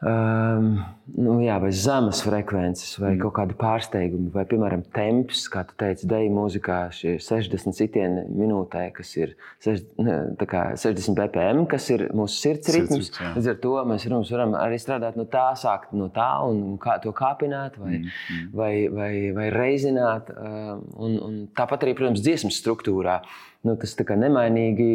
Um, 0.04 0.82
nu, 1.16 1.38
jā, 1.40 1.54
vai 1.62 1.70
zemes 1.72 2.18
frekvences, 2.24 2.98
vai 3.00 3.14
mm. 3.14 3.20
kaut 3.22 3.32
kādi 3.38 3.54
pārsteigumi, 3.56 4.26
vai, 4.34 4.42
piemēram, 4.50 4.82
temps, 4.92 5.46
kā 5.48 5.62
tu 5.64 5.76
teici, 5.80 6.04
dēļ 6.10 6.26
mūzikā, 6.34 6.80
šie 6.92 7.14
60 7.24 7.72
sitieni 7.78 8.24
minūtē, 8.28 8.82
kas 8.96 9.14
ir 9.16 9.32
60 9.64 11.16
BPM, 11.16 11.64
kas 11.70 11.88
ir 11.94 12.04
mūsu 12.12 12.36
sirds 12.36 12.72
ritms. 12.76 13.10
Līdz 13.38 13.48
ar 13.54 13.58
to 13.64 13.72
mēs 13.88 14.04
varam 14.10 14.52
arī 14.60 14.82
strādāt 14.82 15.16
no 15.16 15.24
tā, 15.30 15.46
sākt 15.60 15.96
no 15.96 16.10
tā 16.12 16.28
un 16.50 16.76
kā 16.82 16.98
to 17.00 17.14
kāpināt 17.16 17.80
vai, 17.80 17.94
mm. 18.02 18.12
mm. 18.36 18.52
vai, 18.60 18.72
vai, 18.92 19.12
vai 19.40 19.48
reizināt. 19.56 20.34
Un, 20.36 21.16
un 21.16 21.42
tāpat 21.56 21.88
arī, 21.88 21.96
protams, 21.96 22.20
dziesmas 22.24 22.60
struktūrā 22.60 23.22
nu, 23.64 23.76
tas 23.80 23.96
ir 23.96 24.14
nemainīgi, 24.20 24.88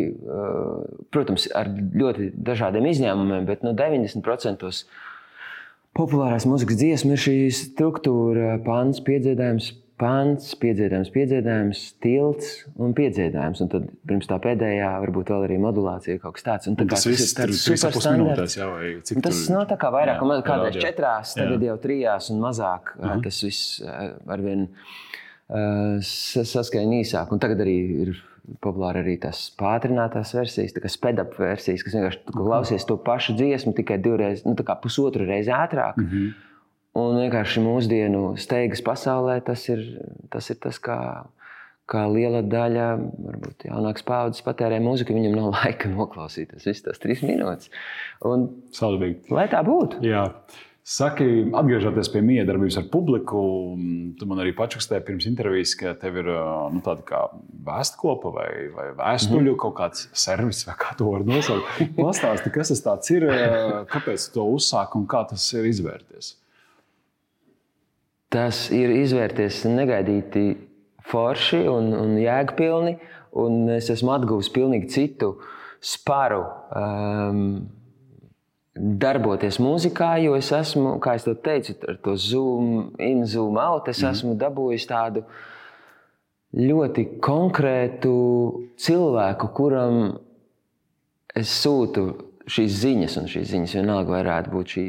protams, 1.13 1.49
ar 1.57 1.69
ļoti 1.73 2.31
dažādiem 2.37 2.89
izņēmumiem, 2.91 3.45
bet 3.49 3.65
nu, 3.65 3.75
90% 3.77 4.69
populārās 5.97 6.47
mūzikas 6.49 6.79
dziesmu 6.79 7.15
ir 7.15 7.23
šī 7.25 7.37
struktūra, 7.65 8.57
pāns, 8.65 9.03
piedziedājums. 9.05 9.75
Pants, 9.99 10.53
piedziedājums, 10.55 11.09
piedziedājums, 11.11 11.79
tilts 11.99 12.51
un 12.79 12.93
piedziedājums. 12.95 13.59
Un 13.65 13.71
tad 13.73 13.89
pirms 14.07 14.29
tā 14.29 14.37
pēdējā, 14.39 14.93
varbūt 15.03 15.31
vēl 15.33 15.43
arī 15.49 15.57
modulācija 15.59 16.21
kaut 16.23 16.37
kas 16.37 16.45
tāds. 16.45 16.69
Un 16.71 16.77
tā 16.79 16.85
un 16.85 16.93
tas 16.93 17.03
viss 17.03 17.33
ir 17.35 17.51
super 17.57 17.99
minūtēs, 18.15 18.55
jau, 18.61 18.69
cik 19.09 19.19
tas 19.25 19.41
nav 19.51 19.65
tā 19.67 19.75
kā 19.81 19.91
vairāk, 19.91 20.23
jā, 20.23 20.37
kādreiz 20.47 20.79
četrās, 20.79 21.35
tagad 21.35 21.59
jā. 21.59 21.73
jau 21.73 21.75
trijās 21.83 22.31
un 22.31 22.39
mazāk. 22.45 22.93
Uh 22.95 23.09
-huh. 23.09 23.23
Tas 23.27 23.43
viss 23.43 23.83
arvien 24.37 24.69
uh, 24.69 25.99
saskaņa 25.99 27.01
īsāk. 27.03 27.35
Un 27.35 27.43
tagad 27.43 27.67
arī 27.67 27.77
ir 28.07 28.15
populāri 28.63 29.03
arī 29.03 29.15
tās 29.23 29.41
pātrinātās 29.59 30.33
versijas, 30.37 30.73
tā 30.75 30.83
kā 30.83 30.91
spēdap 30.91 31.35
versijas, 31.39 31.83
kas 31.85 31.97
vienkārši 31.97 32.35
klausies 32.35 32.85
to 32.89 32.97
pašu 33.05 33.35
dziesmu 33.39 33.73
tikai 33.77 33.99
divreiz, 34.03 34.45
nu, 34.47 34.55
pusotru 34.83 35.27
reizi 35.27 35.51
ātrāk. 35.55 35.97
Mm 35.97 36.07
-hmm. 36.09 36.29
Un 36.99 37.19
vienkārši 37.21 37.61
mūsdienu 37.61 38.37
steigas 38.41 38.81
pasaulē 38.81 39.41
tas 39.45 39.67
ir 39.69 39.83
tas, 40.29 40.49
ir 40.49 40.55
tas 40.55 40.79
kā, 40.79 41.25
kā 41.89 42.05
liela 42.11 42.41
daļa 42.41 42.87
varbūt, 42.97 43.67
jaunākas 43.69 44.05
paudzes 44.07 44.45
patērē 44.45 44.79
mūziku. 44.83 45.13
Viņam 45.13 45.35
nav 45.37 45.51
laika 45.53 45.89
noklausīties 45.89 46.65
visas 46.65 46.81
tās 46.81 46.99
trīs 47.03 47.21
minūtes. 47.21 47.69
Un, 48.25 48.49
Salvīgi. 48.71 49.29
Lai 49.29 49.47
tā 49.47 49.61
būtu. 49.63 50.01
Jā. 50.01 50.25
Saki, 50.89 51.25
atgriežoties 51.53 52.07
pie 52.09 52.21
miedarbības 52.25 52.79
ar 52.79 52.85
publiku, 52.89 53.39
tu 54.17 54.25
man 54.25 54.39
arī 54.41 54.55
pačukstēji 54.57 55.03
pirms 55.05 55.27
intervijas, 55.29 55.75
ka 55.77 55.91
tev 56.01 56.17
ir 56.23 56.29
nu, 56.73 56.81
tāda 56.81 57.05
kā 57.05 57.19
vēstkopa 57.67 58.31
vai, 58.33 58.47
vai 58.73 58.87
vēstuļu 58.97 59.51
mm. 59.51 59.59
kaut 59.61 59.75
kāds 59.77 60.07
servis, 60.17 60.63
vai 60.65 60.73
kā 60.81 60.95
to 60.97 61.11
var 61.11 61.27
nosaukt. 61.29 61.83
Pastāsti, 61.99 62.49
kas 62.55 62.73
tas 62.81 63.13
ir, 63.13 63.27
kāpēc 63.93 64.25
to 64.33 64.47
uzsāk 64.55 64.97
un 64.97 65.05
kā 65.11 65.21
tas 65.29 65.45
ir 65.53 65.69
izvērties? 65.69 66.33
Tas 68.33 68.65
ir 68.73 68.97
izvērties 68.97 69.61
negaidīti 69.69 70.47
forši 71.05 71.67
un, 71.69 71.93
un 72.01 72.17
jēgpilni, 72.17 72.97
un 73.37 73.75
es 73.77 73.93
esmu 73.93 74.17
atguvis 74.17 74.49
pilnīgi 74.57 74.89
citu 74.97 75.35
sparu. 75.85 76.47
Um, 76.73 77.43
darboties 78.79 79.59
mūzikā, 79.61 80.13
jo 80.23 80.35
es 80.37 80.51
esmu, 80.55 80.95
kā 81.03 81.17
jau 81.19 81.35
teicu, 81.35 81.75
ar 81.89 81.99
to 82.03 82.15
zoom, 82.19 82.91
in, 83.01 83.25
zoom 83.27 83.59
out, 83.59 83.89
es 83.91 84.01
mm. 84.03 84.13
esmu 84.13 84.35
dabūjis 84.39 84.87
tādu 84.89 85.25
ļoti 86.55 87.05
konkrētu 87.23 88.13
cilvēku, 88.79 89.51
kuram 89.57 89.99
es 91.37 91.51
sūtu 91.61 92.07
šīs 92.49 92.79
ziņas, 92.81 93.17
un 93.21 93.29
šīs 93.29 93.51
ziņas 93.51 93.75
vienalga 93.77 94.15
varētu 94.15 94.53
būt 94.53 94.75
šī 94.75 94.85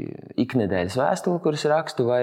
iknedēļas 0.46 0.96
vēstule, 1.00 1.42
kuras 1.44 1.66
rakstu, 1.68 2.06
vai 2.08 2.22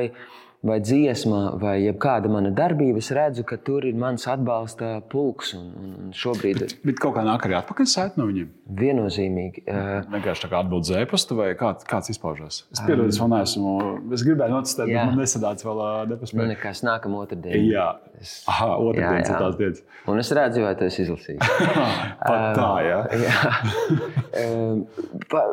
vai 0.66 0.80
dziesma, 0.82 1.42
vai 1.62 1.76
kāda 2.02 2.30
mana 2.32 2.50
darbība, 2.56 2.98
es 3.02 3.12
redzu, 3.14 3.44
ka 3.48 3.60
tur 3.62 3.86
ir 3.86 3.98
mans 4.00 4.26
atbalsta 4.30 4.98
pulks. 5.12 5.54
Un, 5.58 5.68
un 5.78 6.16
šobrīd... 6.18 6.62
bet, 6.64 6.76
bet 6.88 7.02
kaut 7.02 7.14
kā 7.18 7.24
nāk 7.26 7.46
arī 7.46 7.58
atpakaļ 7.60 7.90
saiti 7.92 8.20
no 8.20 8.26
viņiem? 8.30 8.50
Viennozīmīgi. 8.80 9.64
Vienkārši 9.68 10.46
tā 10.46 10.52
kā 10.52 10.62
atbild 10.64 10.88
zēpastu, 10.90 11.38
vai 11.38 11.52
kā, 11.60 11.74
kāds 11.88 12.12
izpaužas? 12.14 12.64
Es 12.74 12.82
pieradu, 12.82 13.12
es 13.14 13.20
vēl 13.22 13.32
neesmu. 13.36 13.76
Es 14.18 14.26
gribēju 14.28 14.58
notestēt, 14.58 14.90
bet 14.90 15.12
man 15.12 15.22
nesadāts 15.22 15.68
vēl 15.68 15.84
nepaspēju. 16.14 16.42
Nu, 16.42 16.50
nekas 16.56 16.84
nākamā 16.88 17.22
otrdiena. 17.28 17.62
Jā, 17.62 17.88
es... 18.18 18.40
Aha, 18.50 18.74
otrdien 18.82 19.22
ir 19.22 19.30
tās 19.30 19.60
dienas. 19.62 19.86
Un 20.08 20.24
es 20.24 20.34
redzu, 20.36 20.64
vai 20.66 20.74
tu 20.80 20.88
esi 20.88 21.04
izlasījis. 21.06 21.42
Pat 22.28 22.58
tā, 22.58 22.70
jā. 22.88 23.00
jā. 23.28 23.38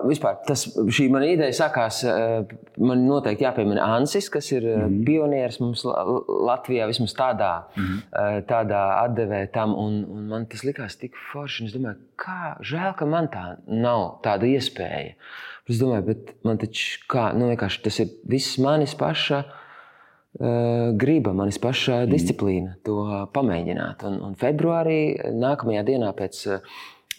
Vispār, 0.08 0.40
tas, 0.46 0.66
šī 0.94 1.08
mana 1.12 1.28
ideja 1.30 1.54
sākās, 1.64 2.02
man 2.80 3.04
noteikti 3.08 3.46
jāpiemina 3.46 3.87
Ansis, 3.96 4.28
kas 4.32 4.50
ir 4.52 4.64
mm 4.64 4.82
-hmm. 4.82 4.93
Pionieris 5.06 5.58
mums 5.62 5.84
Latvijā, 5.84 6.86
vismaz 6.90 7.14
tādā, 7.16 7.52
mm 7.76 7.84
-hmm. 7.84 8.44
tādā 8.50 8.82
atdevē 9.04 9.46
tam. 9.52 9.74
Un, 9.74 10.04
un 10.08 10.28
man 10.28 10.46
tas 10.46 10.64
likās 10.64 10.96
tik 10.96 11.16
forši. 11.32 11.64
Es 11.64 11.74
domāju, 11.74 11.96
kā 12.16 12.56
žēl, 12.60 12.94
ka 12.96 13.06
man 13.06 13.28
tā 13.28 13.56
nav 13.66 14.20
tāda 14.22 14.46
iespēja. 14.46 15.14
Es 15.68 15.78
domāju, 15.80 16.06
bet 16.06 16.34
man 16.44 16.58
taču 16.58 17.00
kā, 17.08 17.32
nu, 17.32 17.56
tas 17.56 18.00
ir 18.00 18.08
viss 18.28 18.58
manis 18.58 18.94
paša. 18.94 19.44
Uh, 20.34 20.90
griba, 20.98 21.32
manis 21.32 21.58
paša 21.58 22.00
mm. 22.00 22.10
disciplīna 22.10 22.72
to 22.82 23.26
pamēģināt. 23.32 24.02
Un, 24.02 24.18
un 24.20 24.34
februārī, 24.34 25.14
nākamajā 25.30 25.84
dienā 25.86 26.10
pēc 26.12 26.40
uh, 26.50 26.58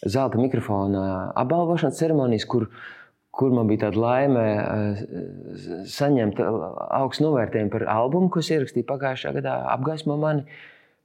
zelta 0.06 0.38
mikrofona 0.38 1.32
apbalvošanas 1.36 1.98
ceremonijas, 1.98 2.46
kur, 2.46 2.68
kur 3.36 3.52
man 3.56 3.68
bija 3.70 3.88
tāda 3.88 4.02
laime 4.02 4.46
eh, 4.46 5.02
saņemt 5.92 6.40
augstu 6.46 7.28
novērtējumu 7.28 7.74
par 7.74 7.88
albumu, 7.98 8.32
ko 8.32 8.44
es 8.44 8.52
ierakstīju 8.54 8.88
pagājušā 8.90 9.36
gadā, 9.40 9.60
apgaismo 9.76 10.18
mani. 10.22 10.46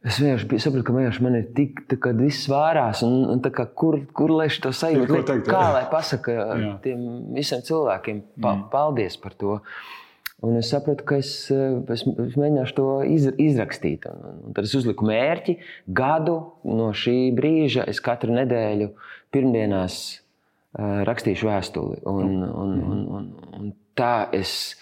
Es 0.00 0.16
vienkārši 0.16 0.58
sapratu, 0.64 0.86
ka 0.88 0.94
vienkārši 0.96 1.24
man 1.26 1.34
ir 1.36 1.48
tik, 1.56 1.82
ka 2.00 2.14
viss 2.16 2.48
vārās, 2.48 3.02
un, 3.04 3.18
un 3.34 3.42
kā, 3.44 3.66
kur, 3.76 3.98
kur 4.16 4.32
lai 4.32 4.46
to 4.48 4.70
sajūtu? 4.72 5.18
Kā 5.44 5.64
lai 5.74 5.82
pasakā 5.92 6.36
tiem 6.86 7.02
visiem 7.36 7.60
cilvēkiem, 7.66 8.22
pa, 8.38 8.54
mm. 8.54 8.62
paldies 8.72 9.18
par 9.20 9.36
to. 9.36 9.58
Un 10.40 10.56
es 10.56 10.70
sapratu, 10.72 11.04
ka 11.04 11.18
es, 11.20 11.34
es, 11.52 12.06
es 12.08 12.38
mēģināšu 12.40 12.76
to 12.78 12.86
iz, 13.04 13.28
izrakstīt. 13.44 14.08
Un, 14.08 14.40
un 14.48 14.56
tad 14.56 14.64
es 14.64 14.72
uzliku 14.78 15.04
mērķi 15.04 15.58
gadu 16.00 16.38
no 16.64 16.88
šī 16.96 17.18
brīža. 17.36 17.84
Es 17.92 18.00
katru 18.00 18.32
nedēļu 18.38 18.88
pirmdienās 19.36 20.00
rakstīšu 20.78 21.48
vēstuli. 21.48 22.00
Un, 22.06 22.42
un, 22.46 22.74
un, 22.78 23.04
un, 23.18 23.28
un 23.58 23.70
tā 23.98 24.30
es, 24.36 24.76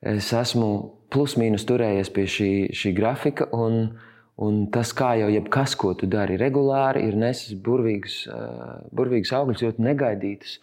es 0.00 0.32
esmu 0.32 0.70
plus-mínus 1.12 1.66
turējies 1.68 2.12
pie 2.14 2.26
šī, 2.28 2.50
šī 2.76 2.92
grafika. 2.96 3.48
Un, 3.56 3.98
un 4.40 4.60
tas, 4.72 4.92
kā 4.96 5.14
jau 5.20 5.28
jebkas, 5.32 5.76
ko 5.78 5.94
tu 5.98 6.08
dari 6.10 6.38
regulāri, 6.40 7.06
ir 7.08 7.18
nesis 7.18 7.58
burvīgus, 7.60 8.20
uh, 8.32 8.78
burvīgus 8.94 9.34
augļus, 9.36 9.64
ļoti 9.66 9.88
negaidītus. 9.88 10.58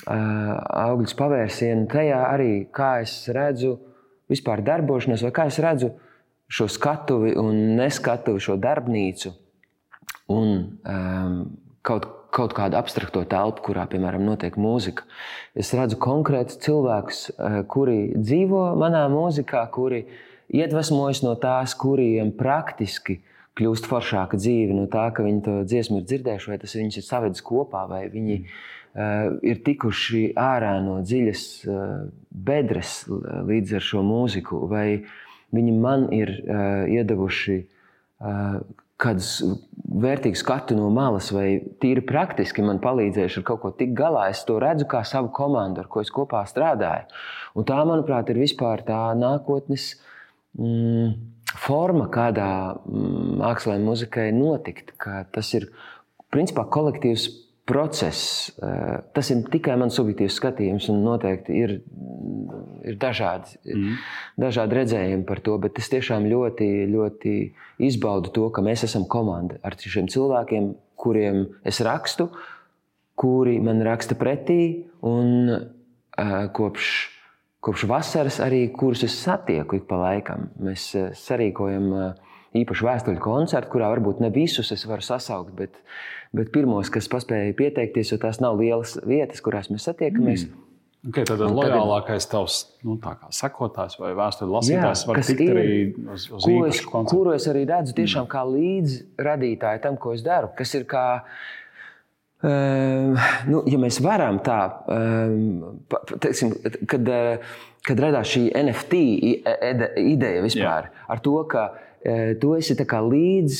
Uh, 0.00 0.54
augļus 0.86 1.16
pavērsienu 1.18 1.88
tajā 1.92 2.20
arī, 2.30 2.52
kā 2.72 3.00
es 3.02 3.26
redzu 3.36 3.74
vispār 4.30 4.62
darbošanos, 4.64 5.26
vai 5.26 5.34
kā 5.34 5.50
es 5.50 5.58
redzu 5.60 5.90
šo 6.50 6.66
skatuvi 6.70 7.34
un 7.38 7.76
neskatuvi, 7.78 8.40
šo 8.42 8.56
darbnīcu 8.58 9.34
un 10.30 10.54
um, 10.86 11.36
kaut, 11.86 12.06
kaut 12.34 12.54
kādu 12.56 12.78
abstrakto 12.78 13.22
telpu, 13.28 13.64
kurā, 13.68 13.86
piemēram, 13.90 14.24
notiek 14.26 14.56
mūzika. 14.60 15.06
Es 15.58 15.72
redzu 15.76 15.98
konkrētus 16.00 16.60
cilvēkus, 16.64 17.22
kuri 17.70 17.98
dzīvo 18.16 18.70
manā 18.80 19.04
mūzikā, 19.12 19.64
kuri 19.74 20.04
iedvesmojas 20.54 21.24
no 21.26 21.36
tās, 21.40 21.76
kuriem 21.78 22.34
praktiski 22.38 23.20
kļūst 23.58 23.86
foršāka 23.90 24.38
dzīve 24.40 24.74
no 24.76 24.86
tā, 24.90 25.08
ka 25.14 25.26
viņi 25.26 25.40
to 25.46 25.56
dziesmu 25.68 26.00
ir 26.00 26.10
dzirdējuši, 26.10 26.52
vai 26.52 26.60
tas 26.62 26.76
viņus 26.78 27.00
ir 27.00 27.06
savedis 27.06 27.44
kopā, 27.44 27.86
vai 27.90 28.04
viņi 28.12 28.36
ir 28.38 28.60
Eh, 28.90 29.26
ir 29.46 29.60
tikuši 29.62 30.32
ārā 30.34 30.72
no 30.82 30.96
dziļas 31.06 31.42
eh, 31.62 31.90
bedres 32.34 33.04
līdz 33.06 33.76
ar 33.78 33.84
šo 33.86 34.00
mūziku, 34.02 34.64
vai 34.66 35.04
viņi 35.54 35.74
man 35.78 36.08
ir 36.14 36.32
eh, 36.40 36.96
iedavuši 36.98 37.60
kādus 39.00 39.32
vērtīgus 39.90 40.44
skatu 40.44 40.76
no 40.78 40.88
malas, 40.94 41.30
vai 41.34 41.60
tīri 41.82 42.04
praktiski 42.06 42.62
man 42.62 42.78
palīdzējuši 42.82 43.40
ar 43.40 43.46
kaut 43.48 43.62
ko 43.64 43.72
tik 43.76 43.94
galā. 43.98 44.28
Es 44.30 44.44
to 44.46 44.60
redzu 44.62 44.86
kā 44.90 45.02
savu 45.08 45.32
komandu, 45.34 45.82
ar 45.82 45.90
ko 45.90 46.04
es 46.04 46.12
kopā 46.14 46.44
strādāju. 46.48 47.10
Un 47.58 47.66
tā, 47.66 47.80
manuprāt, 47.88 48.30
ir 48.30 48.40
vispār 48.40 48.84
tā 48.86 49.00
nākotnes. 49.18 49.92
Mm, 50.58 51.14
forma, 51.58 52.06
kādā 52.12 52.50
mm, 52.78 53.38
mākslā 53.40 53.76
un 53.80 53.86
muzikai 53.88 54.30
notikt, 54.34 54.94
tas 55.34 55.54
ir 55.58 55.70
principā 56.30 56.66
kolektīvs 56.70 57.28
process. 57.70 58.50
Eh, 58.62 58.96
tas 59.14 59.30
ir 59.30 59.44
tikai 59.50 59.76
mans 59.78 59.96
subjektīvs 59.98 60.38
skatījums, 60.40 60.88
un 60.92 61.04
noteikti 61.06 61.58
ir, 61.64 61.76
ir 62.86 62.96
dažādi, 63.00 63.58
mm. 63.66 63.98
dažādi 64.40 64.78
redzējumi 64.80 65.26
par 65.28 65.42
to. 65.44 65.56
Bet 65.62 65.80
es 65.82 65.90
tiešām 65.92 66.28
ļoti, 66.30 66.68
ļoti 66.90 67.34
izbaudu 67.90 68.32
to, 68.34 68.48
ka 68.54 68.64
mēs 68.64 68.86
esam 68.88 69.06
komanda 69.10 69.60
ar 69.66 69.76
šiem 69.80 70.08
cilvēkiem, 70.12 70.72
kuriem 71.00 71.46
es 71.66 71.80
rakstu, 71.84 72.30
kuri 73.20 73.58
man 73.64 73.82
raksta 73.84 74.16
pretī, 74.16 74.86
un 75.04 75.50
uh, 75.52 76.48
kopš, 76.56 76.90
kopš 77.64 77.86
vasaras 77.90 78.40
arī 78.44 78.66
kurus 78.72 79.04
es 79.08 79.16
satieku 79.20 79.80
ik 79.80 79.86
pa 79.88 80.00
laikam. 80.00 80.50
Mēs 80.60 80.90
uh, 80.96 81.12
sarīkojam. 81.16 81.88
Uh, 81.92 82.26
īpašu 82.56 82.86
vēstuļu 82.86 83.20
koncertu, 83.22 83.70
kurā 83.74 83.90
varbūt 83.92 84.22
ne 84.24 84.30
visus 84.34 84.72
es 84.74 84.82
varu 84.88 85.04
sasaukt, 85.06 85.52
bet, 85.58 85.76
bet 86.36 86.50
pirmos, 86.54 86.90
kas 86.90 87.06
paspēja 87.10 87.54
pieteikties, 87.58 88.10
jo 88.10 88.18
tās 88.22 88.40
nav 88.42 88.58
lielas 88.58 88.96
vietas, 89.06 89.42
kurās 89.44 89.70
mēs 89.70 89.86
satiekamies. 89.86 90.48
Mm. 90.48 90.69
Okay, 91.08 91.24
tad 91.24 91.40
un 91.40 91.54
lojālākais 91.56 92.26
tavs 92.28 92.58
nu, 92.84 92.98
sekotājs 93.32 93.96
vai 94.00 94.10
vēstuļu 94.18 94.52
lasītājs 94.52 95.04
var 95.08 95.20
tikt 95.24 95.42
ir, 95.46 95.60
arī 95.62 95.78
uz, 96.12 96.26
uz 96.28 96.48
īpašu 96.50 96.90
koncertu. 96.90 97.16
Kuru 97.16 97.32
es 97.38 97.48
arī 97.48 97.64
redzu 97.70 97.96
tiešām 97.96 98.28
kā 98.28 98.44
līdzradītāju 98.44 99.82
tam, 99.86 99.96
ko 100.00 100.12
es 100.12 100.24
daru. 100.26 100.50
Kas 100.58 100.74
ir 100.76 100.84
kā, 100.90 101.04
um, 102.44 103.16
nu, 103.48 103.62
ja 103.72 103.80
mēs 103.80 104.02
varam 104.04 104.42
tā, 104.44 104.60
um, 104.92 105.78
teiksim, 106.12 106.52
kad, 106.90 107.08
kad 107.88 108.04
radās 108.04 108.34
šī 108.34 108.50
NFT 108.60 109.04
ideja 110.04 110.44
vispār, 110.44 110.90
Jā. 110.92 111.06
ar 111.16 111.24
to, 111.24 111.38
ka 111.48 111.70
Eh, 112.00 112.32
tu 112.40 112.54
esi 112.56 112.72
līdz 112.72 113.56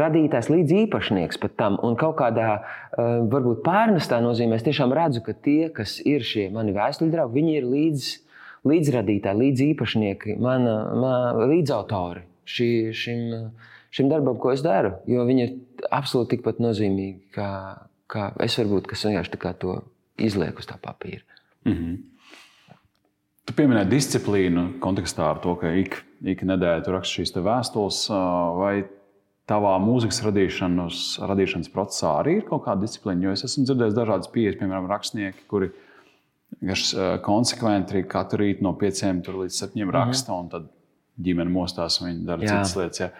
radītājs, 0.00 0.50
līdz 0.52 0.74
īpašnieks 0.84 1.40
pat 1.42 1.56
tam. 1.60 1.78
Un 1.86 1.96
kaut 2.00 2.16
kādā 2.20 2.48
eh, 2.56 3.00
varbūt 3.30 3.62
pārnestā 3.66 4.20
nozīmē 4.24 4.58
es 4.58 4.66
tiešām 4.66 4.94
redzu, 4.96 5.24
ka 5.26 5.34
tie, 5.34 5.70
kas 5.74 5.98
ir 6.04 6.24
šie 6.26 6.48
mani 6.54 6.74
vēstuļu 6.76 7.12
draugi, 7.12 7.40
viņi 7.40 7.56
ir 7.58 7.68
līdz, 7.70 8.10
līdzradītāji, 8.70 9.40
līdz 9.42 9.66
īpašnieki, 9.70 10.38
mana, 10.42 10.76
mana 10.96 11.48
līdzautori 11.50 12.24
šī, 12.48 12.70
šim, 12.96 13.20
šim 13.94 14.10
darbam, 14.12 14.38
ko 14.40 14.54
es 14.54 14.64
daru. 14.64 14.94
Jo 15.10 15.26
viņi 15.28 15.44
ir 15.46 15.54
absolūti 15.92 16.36
tikpat 16.36 16.62
nozīmīgi, 16.64 17.28
kā, 17.34 17.50
kā 18.10 18.32
es 18.44 18.56
varbūt, 18.60 18.88
kas 18.90 19.06
vienkārši 19.08 19.54
to 19.60 19.78
izlieku 20.20 20.62
uz 20.62 20.68
tā 20.70 20.78
papīra. 20.80 21.24
Mm 21.64 21.72
-hmm. 21.72 22.02
Tu 23.44 23.52
pieminēji 23.52 23.90
disciplīnu 23.90 24.80
kontekstā 24.80 25.26
ar 25.34 25.40
to, 25.44 25.52
ka 25.60 25.68
ik, 25.76 25.98
ik 26.24 26.42
nedēļā 26.42 26.84
tu 26.84 26.92
raksti 26.94 27.20
šīs 27.20 27.34
vēstules, 27.44 27.98
vai 28.56 28.84
tavā 29.50 29.74
mūzikas 29.82 30.22
radīšanas, 30.24 31.00
radīšanas 31.30 31.72
procesā 31.72 32.18
arī 32.22 32.38
ir 32.40 32.46
kaut 32.48 32.64
kāda 32.66 32.86
disciplīna? 32.86 33.28
Jo 33.28 33.34
es 33.36 33.44
esmu 33.44 33.66
dzirdējis 33.68 33.96
dažādas 33.96 34.30
pieejas, 34.32 34.58
piemēram, 34.60 34.88
rakstnieki, 34.90 35.46
kuri 35.50 35.70
kas 36.64 36.92
konsekventi 37.24 38.04
katru 38.08 38.44
rītu 38.44 38.64
no 38.64 38.74
5 38.80 39.32
līdz 39.34 39.60
7 39.66 39.90
raksta, 39.92 40.32
mm 40.32 40.36
-hmm. 40.36 40.40
un 40.40 40.48
tad 40.48 40.68
ģimene 41.20 41.50
mostās, 41.50 42.00
viņi 42.02 42.24
dara 42.26 42.42
Jā. 42.42 42.48
citas 42.48 42.76
lietas. 42.76 43.00
Ja. 43.00 43.10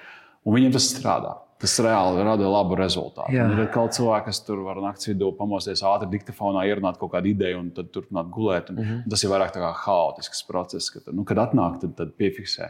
Un 0.45 0.57
viņiem 0.57 0.73
tas 0.73 0.89
strādā. 0.91 1.35
Tas 1.59 1.79
reāli 1.81 2.25
rada 2.27 2.49
labu 2.51 2.77
rezultātu. 2.77 3.33
Ir 3.33 3.69
kaut 3.73 3.95
cilvēki, 3.97 4.25
kas 4.27 4.41
tur 4.45 4.65
var 4.67 4.81
naktas 4.83 5.09
vidū 5.09 5.31
pamosties 5.39 5.83
ātri 5.87 6.11
diktafonā, 6.11 6.65
ierunāt 6.69 6.99
kaut 6.99 7.13
kādu 7.13 7.31
ideju 7.31 7.61
un 7.61 7.71
tad 7.71 7.93
turpināt 7.95 8.29
gulēt. 8.35 8.71
Un, 8.71 8.77
mm 8.77 8.83
-hmm. 8.83 9.11
Tas 9.11 9.25
ir 9.25 9.31
vairāk 9.31 9.55
kā 9.55 9.73
haotisks 9.73 10.43
process, 10.43 10.91
ka, 10.91 11.01
nu, 11.13 11.25
kad 11.25 11.37
atnāk, 11.37 11.81
tad, 11.81 11.95
tad 11.97 12.13
piefiksē. 12.19 12.69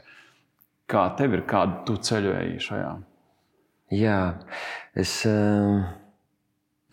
Kā 0.86 1.16
tev 1.16 1.34
ir, 1.34 1.42
kādu 1.42 1.96
ceļu 1.96 2.36
ej 2.40 2.58
šajā? 2.58 2.96
Jā, 3.92 4.18
es, 4.96 5.16
uh, 5.28 5.82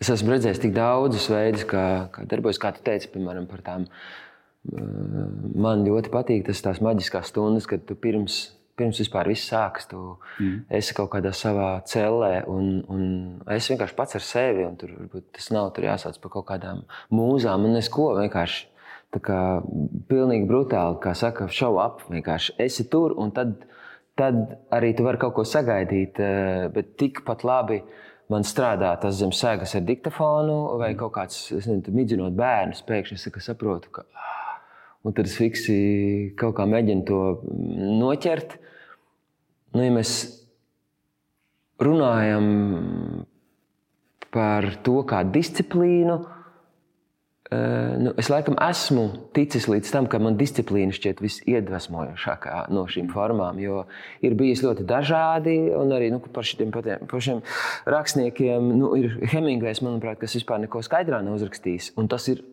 es 0.02 0.10
esmu 0.12 0.34
redzējis 0.34 0.60
tik 0.62 0.74
daudzus 0.76 1.30
veidus, 1.32 1.64
kā, 1.68 1.84
kā 2.12 2.26
darbojas. 2.28 2.60
Kā 2.60 2.74
tu 2.76 2.84
teici, 2.84 3.10
piemēram, 3.14 3.48
par 3.50 3.64
tām. 3.64 3.86
Uh, 4.68 5.30
man 5.58 5.86
ļoti 5.86 6.12
patīk 6.12 6.44
tas 6.50 6.60
tās 6.64 6.82
maģiskās 6.84 7.32
stundas, 7.32 7.70
kad 7.70 7.86
tu 7.88 7.96
pirms 7.98 8.44
pirms 8.78 9.00
vispār 9.02 9.30
viss 9.30 9.48
sākas. 9.50 9.86
Tu 9.90 9.98
mm. 9.98 10.58
esi 10.78 10.96
kaut 10.96 11.12
kādā 11.14 11.32
savā 11.36 11.74
cellē, 11.88 12.42
un, 12.50 12.82
un 12.92 13.04
es 13.52 13.68
vienkārši 13.70 13.96
pats 13.98 14.18
ar 14.18 14.26
sevi. 14.26 14.66
Tur 14.80 14.94
tas 15.34 15.50
nav 15.54 15.72
tur 15.76 15.88
jāsauc 15.88 16.18
par 16.22 16.34
kaut 16.38 16.48
kādām 16.52 16.84
mūzām 17.14 17.68
un 17.68 17.76
neko. 17.78 18.12
Vienkārši 18.20 18.68
tā 19.12 19.20
kā 19.24 19.40
pilnīgi 20.08 20.48
brutāli, 20.48 21.00
kā 21.02 21.14
saka, 21.18 21.50
show 21.52 21.78
up. 21.82 22.04
Vienkārši 22.12 22.56
esi 22.64 22.88
tur, 22.92 23.16
un 23.20 23.34
tad, 23.36 23.66
tad 24.18 24.40
arī 24.72 24.92
tu 24.96 25.06
vari 25.06 25.20
kaut 25.20 25.34
ko 25.36 25.44
sagaidīt. 25.48 26.20
Eh, 26.20 26.68
bet 26.74 26.96
tikpat 27.00 27.44
labi 27.44 27.82
man 28.32 28.46
strādā 28.48 28.94
tas 29.00 29.18
zem 29.18 29.32
sēgas 29.34 29.74
ar 29.76 29.86
diktafonu 29.88 30.78
vai 30.80 30.94
kaut 30.94 31.14
kāds, 31.16 31.50
midzinot 31.88 32.36
bērnu. 32.38 32.76
Pēkšņi 32.88 33.18
es 33.18 33.46
saprotu, 33.46 33.90
ka. 33.92 34.04
Ah, 34.16 34.60
un 35.04 35.12
tad 35.12 35.26
es 35.26 35.36
fiksi 35.36 36.34
kaut 36.36 36.56
kā 36.56 36.68
mēģinu 36.68 37.06
to 37.06 37.22
noķert 38.02 38.58
nu, 39.72 39.82
ja 39.84 39.92
mēs 39.92 40.12
runājam 41.82 42.46
par 44.32 44.68
to 44.84 45.02
kā 45.08 45.22
disciplīnu, 45.28 46.18
eh, 46.20 46.41
nu, 48.02 48.12
es 48.20 48.30
laikam 48.32 48.56
esmu 48.62 49.04
ticis 49.36 49.68
līdz 49.70 49.92
tam, 49.94 50.08
ka 50.10 50.20
man 50.22 50.38
disciplīna 50.40 50.94
šķiet 50.96 51.22
visiedvesmojošākā 51.24 52.66
no 52.72 52.84
šīm 52.90 53.10
formām. 53.12 53.60
Jo 53.62 53.84
ir 54.24 54.36
bijis 54.38 54.64
ļoti 54.64 54.86
dažādi, 54.88 55.56
un 55.78 55.92
arī 55.96 56.12
nu, 56.14 56.22
par 56.32 56.46
šiem 56.48 56.72
pašiem 57.10 57.42
rakstniekiem 57.90 58.72
nu, 58.78 58.94
ir 59.00 59.18
Hemingvejs, 59.34 59.82
manuprāt, 59.86 60.20
kas 60.22 60.38
vispār 60.38 60.62
neko 60.64 60.84
skaidrā 60.86 61.22
nav 61.24 61.40
uzrakstījis. 61.40 61.92
Un 62.00 62.08
tas 62.12 62.28
ir 62.32 62.44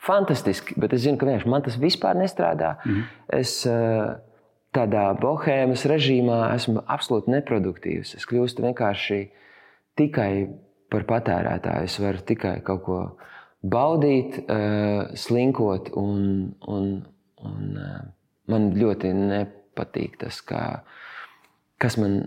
fantastiski, 0.00 0.78
bet 0.80 0.96
es 0.96 1.04
zinu, 1.04 1.20
ka 1.20 1.38
man 1.50 1.62
tas 1.66 1.76
vispār 1.80 2.16
nestrādā. 2.16 2.76
Mm 2.84 2.92
-hmm. 2.92 3.38
es, 3.40 3.60
uh, 3.68 4.18
tādā 4.76 5.10
bohēmas 5.18 5.84
režīmā 5.90 6.40
esmu 6.54 6.84
absolūti 6.86 7.32
neproduktīvs. 7.34 8.14
Es 8.18 8.26
kļūstu 8.30 8.64
vienkārši 8.68 9.20
tikai 9.98 10.32
par 10.90 11.06
patērētāju. 11.08 11.88
Es 11.88 11.98
varu 12.02 12.22
tikai 12.26 12.56
kaut 12.66 12.84
ko 12.86 13.00
baudīt, 13.62 14.40
uh, 14.46 15.10
slinkot, 15.18 15.90
un, 15.98 16.52
un, 16.68 16.90
un 17.44 17.80
uh, 17.80 18.02
man 18.50 18.70
ļoti 18.76 19.12
nepatīk 19.16 20.20
tas, 20.22 20.40
kā, 20.46 20.64
kas 21.80 21.98
man 22.00 22.20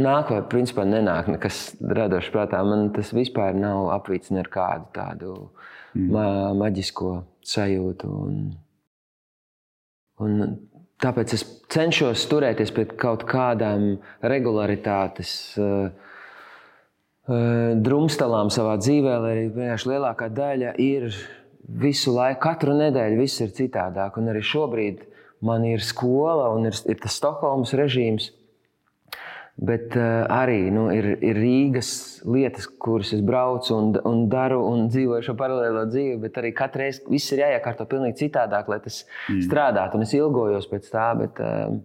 nāk, 0.00 0.32
vai 0.32 0.40
principā 0.52 0.86
nenāk, 0.88 1.28
nekas 1.32 1.62
radošs 1.80 2.32
prātā. 2.34 2.62
Man 2.66 2.90
tas 2.96 3.12
vispār 3.16 3.58
nav 3.58 3.90
apvīts 3.96 4.32
ar 4.32 4.50
kādu 4.52 4.90
tādu 4.96 5.36
mm. 5.94 6.08
ma 6.10 6.26
maģisko 6.58 7.14
sajūtu. 7.56 8.16
Un, 8.26 8.42
un 10.24 10.42
Tāpēc 11.00 11.32
es 11.32 11.42
cenšos 11.72 12.26
turēties 12.28 12.74
pie 12.76 12.84
kaut 13.00 13.22
kādām 13.28 13.94
regularitātes 14.20 15.30
uh, 15.56 15.88
drumstalām 17.30 18.50
savā 18.50 18.76
dzīvē, 18.80 19.14
lai 19.22 19.30
arī 19.36 19.44
vienkārši 19.54 19.92
lielākā 19.92 20.30
daļa 20.34 20.74
ir 20.82 21.12
visu 21.80 22.14
laiku, 22.14 22.40
katru 22.42 22.74
nedēļu 22.78 23.20
viss 23.20 23.42
ir 23.44 23.54
citādāk. 23.54 24.18
Un 24.18 24.32
arī 24.32 24.42
šobrīd 24.44 25.06
man 25.46 25.64
ir 25.68 25.84
skola 25.84 26.50
un 26.54 26.68
ir, 26.70 26.76
ir 26.90 27.00
tas 27.00 27.16
Stokholmas 27.20 27.74
režīms. 27.78 28.30
Bet 29.60 29.92
uh, 29.92 30.24
arī 30.32 30.70
nu, 30.72 30.86
ir, 30.94 31.18
ir 31.20 31.36
Rīgas 31.36 31.90
lietas, 32.24 32.64
kuras 32.80 33.10
es 33.12 33.20
braucu 33.20 33.74
un, 33.76 33.90
un 34.08 34.22
daru 34.32 34.62
un 34.64 34.86
dzīvoju 34.88 35.26
šo 35.26 35.34
paralēlo 35.36 35.82
dzīvi. 35.90 36.16
Bet 36.22 36.38
arī 36.40 36.54
katru 36.56 36.86
reizi 36.86 37.04
viss 37.12 37.34
ir 37.34 37.42
jāiekārto 37.44 37.84
pavisam 37.90 38.16
citādāk, 38.16 38.70
lai 38.72 38.80
tas 38.80 39.02
mm. 39.04 39.42
strādātu. 39.44 40.00
Un 40.00 40.06
es 40.06 40.14
ilgojos 40.16 40.70
pēc 40.70 40.88
tā. 40.94 41.10
Bet, 41.20 41.42
uh, 41.44 41.76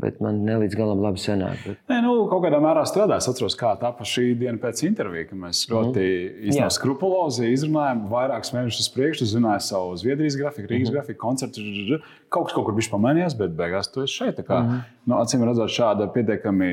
bet 0.00 0.20
man 0.24 0.40
ne 0.46 0.56
līdz 0.62 0.76
galam 0.78 1.02
labi 1.04 1.20
sanāk. 1.20 1.60
Bet... 1.66 1.80
Nē, 1.90 1.98
nu, 2.04 2.14
kaut 2.30 2.42
kādā 2.44 2.60
mērā 2.62 2.82
strādā. 2.88 3.18
Es 3.20 3.28
atceros, 3.30 3.56
kā 3.58 3.72
tā 3.80 3.90
pa 3.96 4.06
šī 4.06 4.32
diena 4.40 4.60
pēc 4.60 4.82
intervijas, 4.88 5.28
kad 5.30 5.40
mēs 5.42 5.62
ļoti 5.70 6.06
mm. 6.50 6.72
skrupulozi 6.76 7.50
izrunājām 7.54 8.06
vairākus 8.10 8.54
mēnešus 8.56 8.90
priekšu. 8.94 9.28
Zināju 9.30 9.64
savu 9.66 9.98
Zviedrijas 10.00 10.38
grafiku, 10.40 10.70
Rīgas 10.70 10.90
mm. 10.90 10.96
grafiku, 10.96 11.20
koncertu. 11.22 12.00
Kaut 12.32 12.48
kas 12.48 12.56
kaut 12.56 12.68
kur 12.68 12.76
bija 12.78 12.92
pamainījies, 12.94 13.36
bet 13.38 13.54
beigās 13.58 13.90
tu 13.92 14.04
esi 14.06 14.22
šeit. 14.22 14.42
Kā, 14.46 14.62
mm. 14.64 14.82
nu, 15.10 15.18
acīm 15.20 15.44
redzot, 15.46 15.72
šāda 15.74 16.08
pietiekami 16.14 16.72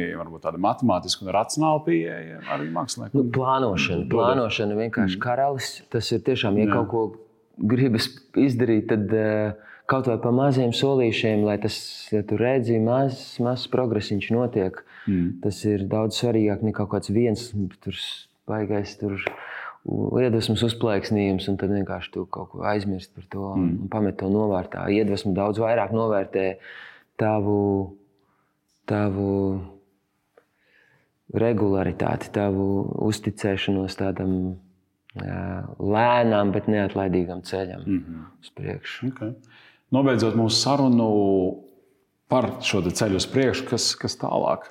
matemātiska 0.63 1.25
un 1.25 1.33
racionāla 1.35 1.83
pieeja 1.85 2.41
arī 2.55 2.71
māksliniekam. 2.73 3.19
Nu, 3.19 3.27
plānošana, 3.35 4.09
plānošana 4.11 4.81
vienkārši 4.83 5.19
mm. 5.19 5.23
karalis. 5.23 5.71
Tas 5.93 6.11
ir 6.15 6.23
tiešām, 6.27 6.59
ja 6.61 6.69
Jā. 6.69 6.75
kaut 6.79 6.91
ko 6.93 7.07
gribas 7.57 8.11
izdarīt, 8.37 8.91
tad. 8.91 9.09
Uh, 9.11 9.63
kaut 9.87 10.09
vai 10.11 10.17
pa 10.21 10.31
maziem 10.35 10.73
solīšiem, 10.75 11.45
lai 11.47 11.57
tas, 11.63 11.77
ja 12.11 12.21
tu 12.27 12.37
redzi, 12.39 12.79
mazs 12.83 13.37
maz 13.43 13.67
progresiņš 13.71 14.31
notiek. 14.35 14.81
Mm. 15.07 15.37
Tas 15.43 15.61
ir 15.67 15.85
daudz 15.87 16.19
svarīgāk 16.19 16.65
nekā 16.67 16.83
kaut 16.83 16.97
kāds 16.97 17.13
viens 17.15 17.49
tur 17.83 18.01
baigais. 18.49 18.97
Tur, 18.99 19.21
Iedvesmas 19.87 20.65
uzplaiksnījums, 20.67 21.45
un 21.47 21.55
tad 21.61 21.71
vienkārši 21.71 22.09
tu 22.11 22.25
kaut 22.27 22.49
ko 22.51 22.65
aizmirsti 22.67 23.13
par 23.15 23.27
to 23.31 23.45
mm. 23.53 23.69
un 23.85 23.91
pamet 23.93 24.17
to 24.19 24.27
novārtā. 24.27 24.83
Iedvesmu 24.91 25.31
daudz 25.37 25.61
vairāk 25.63 25.93
novērtē 25.95 26.47
tavu, 27.21 27.61
tavu 28.89 29.31
regularitāti, 31.31 32.33
tavu 32.35 32.67
uzticēšanos 33.07 33.95
tādam 33.99 34.33
lēnām, 35.15 36.51
bet 36.53 36.67
neatlaidīgam 36.71 37.41
ceļam 37.47 37.81
mm 37.85 38.01
-hmm. 38.01 38.25
uz 38.41 38.51
priekšu. 38.59 39.07
Okay. 39.07 39.33
Nobeidzot 39.95 40.35
mūsu 40.35 40.59
sarunu 40.59 41.07
par 42.31 42.49
šo 42.65 42.81
ceļu 42.83 43.21
uz 43.21 43.27
priekšu, 43.31 43.67
kas, 43.69 43.91
kas 43.99 44.17
tālāk. 44.19 44.67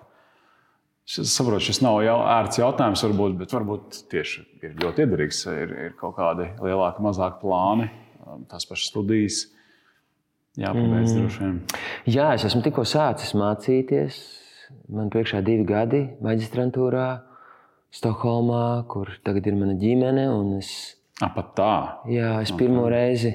Es 1.06 1.30
saprotu, 1.32 1.68
šis 1.68 1.80
nav 1.84 2.00
jau 2.02 2.16
ērts 2.26 2.58
jautājums, 2.58 3.04
varbūt, 3.06 3.36
bet 3.38 3.52
varbūt 3.54 4.00
tieši 4.10 4.42
ir 4.66 4.74
ļoti 4.82 5.04
iederīgs. 5.04 5.44
Ir, 5.52 5.74
ir 5.86 5.92
kaut 6.00 6.16
kādi 6.18 6.48
lielāki, 6.58 7.04
mazāki 7.06 7.38
plāni, 7.44 7.86
um, 8.26 8.42
tās 8.50 8.66
pašas 8.66 8.90
studijas. 8.90 9.44
Jā, 10.56 10.72
pabeidz 10.72 11.12
mm. 11.12 11.20
droši 11.20 11.44
vien. 11.44 11.56
Jā, 12.10 12.32
es 12.34 12.46
esmu 12.48 12.64
tikko 12.64 12.84
sācis 12.88 13.36
mācīties. 13.38 14.18
Man 14.92 15.12
priekšā 15.14 15.44
divi 15.46 15.66
gadi 15.68 16.02
maģistrantūrā, 16.24 17.08
Stokholmā, 17.94 18.82
kur 18.90 19.12
tagad 19.24 19.46
ir 19.46 19.54
mana 19.56 19.76
ģimene. 19.78 20.26
Es, 20.58 20.70
A, 21.22 21.30
pat 21.32 21.54
tā. 21.56 21.74
Jā, 22.10 22.34
es 22.42 22.50
okay. 22.50 22.64
pirmo 22.64 22.88
reizi 22.92 23.30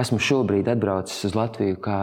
esmu 0.00 0.18
šobrīd 0.18 0.68
atbraucis 0.70 1.24
uz 1.28 1.34
Latviju 1.36 1.78
kā, 1.84 2.02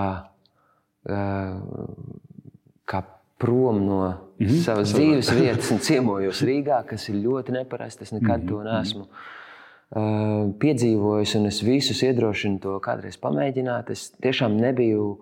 kā 2.87 3.01
prom 3.37 3.85
no 3.85 3.99
mm 4.39 4.47
-hmm. 4.47 4.63
savas 4.65 4.93
dzīves 4.93 5.31
vietas 5.39 5.71
un 5.71 5.79
ciemojos 5.79 6.41
Rīgā, 6.41 6.85
kas 6.85 7.09
ir 7.09 7.15
ļoti 7.15 7.51
neparasti. 7.51 8.03
Es 8.03 8.11
nekad 8.11 8.43
mm 8.43 8.47
-hmm. 8.47 8.49
to 8.49 8.57
mhm. 8.57 8.67
neesmu 8.67 9.01
uh, 9.01 10.55
piedzīvojis, 10.59 11.37
un 11.39 11.45
es 11.45 11.63
visus 11.63 12.03
iedrošinu 12.03 12.59
to 12.59 12.79
kādreiz 12.79 13.19
pamēģināt. 13.19 13.91
Es 13.91 14.11
tiešām 14.21 14.57
nebiju. 14.57 15.17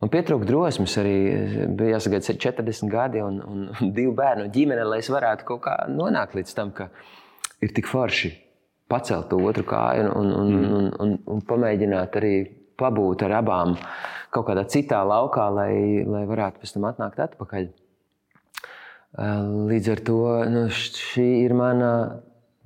Man 0.00 0.10
pietrūka 0.10 0.44
drosmes 0.44 0.98
arī. 0.98 1.68
Bija 1.68 1.96
jāsagaida 1.96 2.24
40 2.32 2.88
gadi 2.88 3.22
un, 3.22 3.42
un, 3.48 3.70
un 3.80 3.92
divu 3.92 4.12
bērnu 4.12 4.50
ģimene, 4.50 4.84
lai 4.84 4.98
es 4.98 5.10
varētu 5.10 5.44
kaut 5.44 5.60
kā 5.60 5.88
nonākt 5.88 6.34
līdz 6.34 6.54
tam, 6.54 6.70
ka 6.70 6.88
ir 7.60 7.72
tik 7.72 7.86
forši 7.86 8.43
pacelt 8.90 9.32
otru 9.36 9.64
kāju 9.68 10.10
un, 10.10 10.32
un, 10.32 10.50
mm. 10.50 10.74
un, 10.78 10.90
un, 11.04 11.16
un 11.36 11.46
pamēģināt 11.48 12.18
arī 12.20 12.34
pabūt 12.80 13.24
ar 13.26 13.38
abām 13.40 13.78
kaut 14.34 14.48
kādā 14.48 14.64
citā 14.70 15.00
laukā, 15.06 15.46
lai, 15.54 16.02
lai 16.02 16.24
varētu 16.26 16.62
pēc 16.62 16.74
tam 16.74 16.86
atnākt 16.90 17.22
atpakaļ. 17.22 17.68
Līdz 19.70 19.90
ar 19.92 20.00
to 20.08 20.20
nu, 20.50 20.64
šī 20.74 21.26
ir 21.44 21.54
mana 21.54 21.90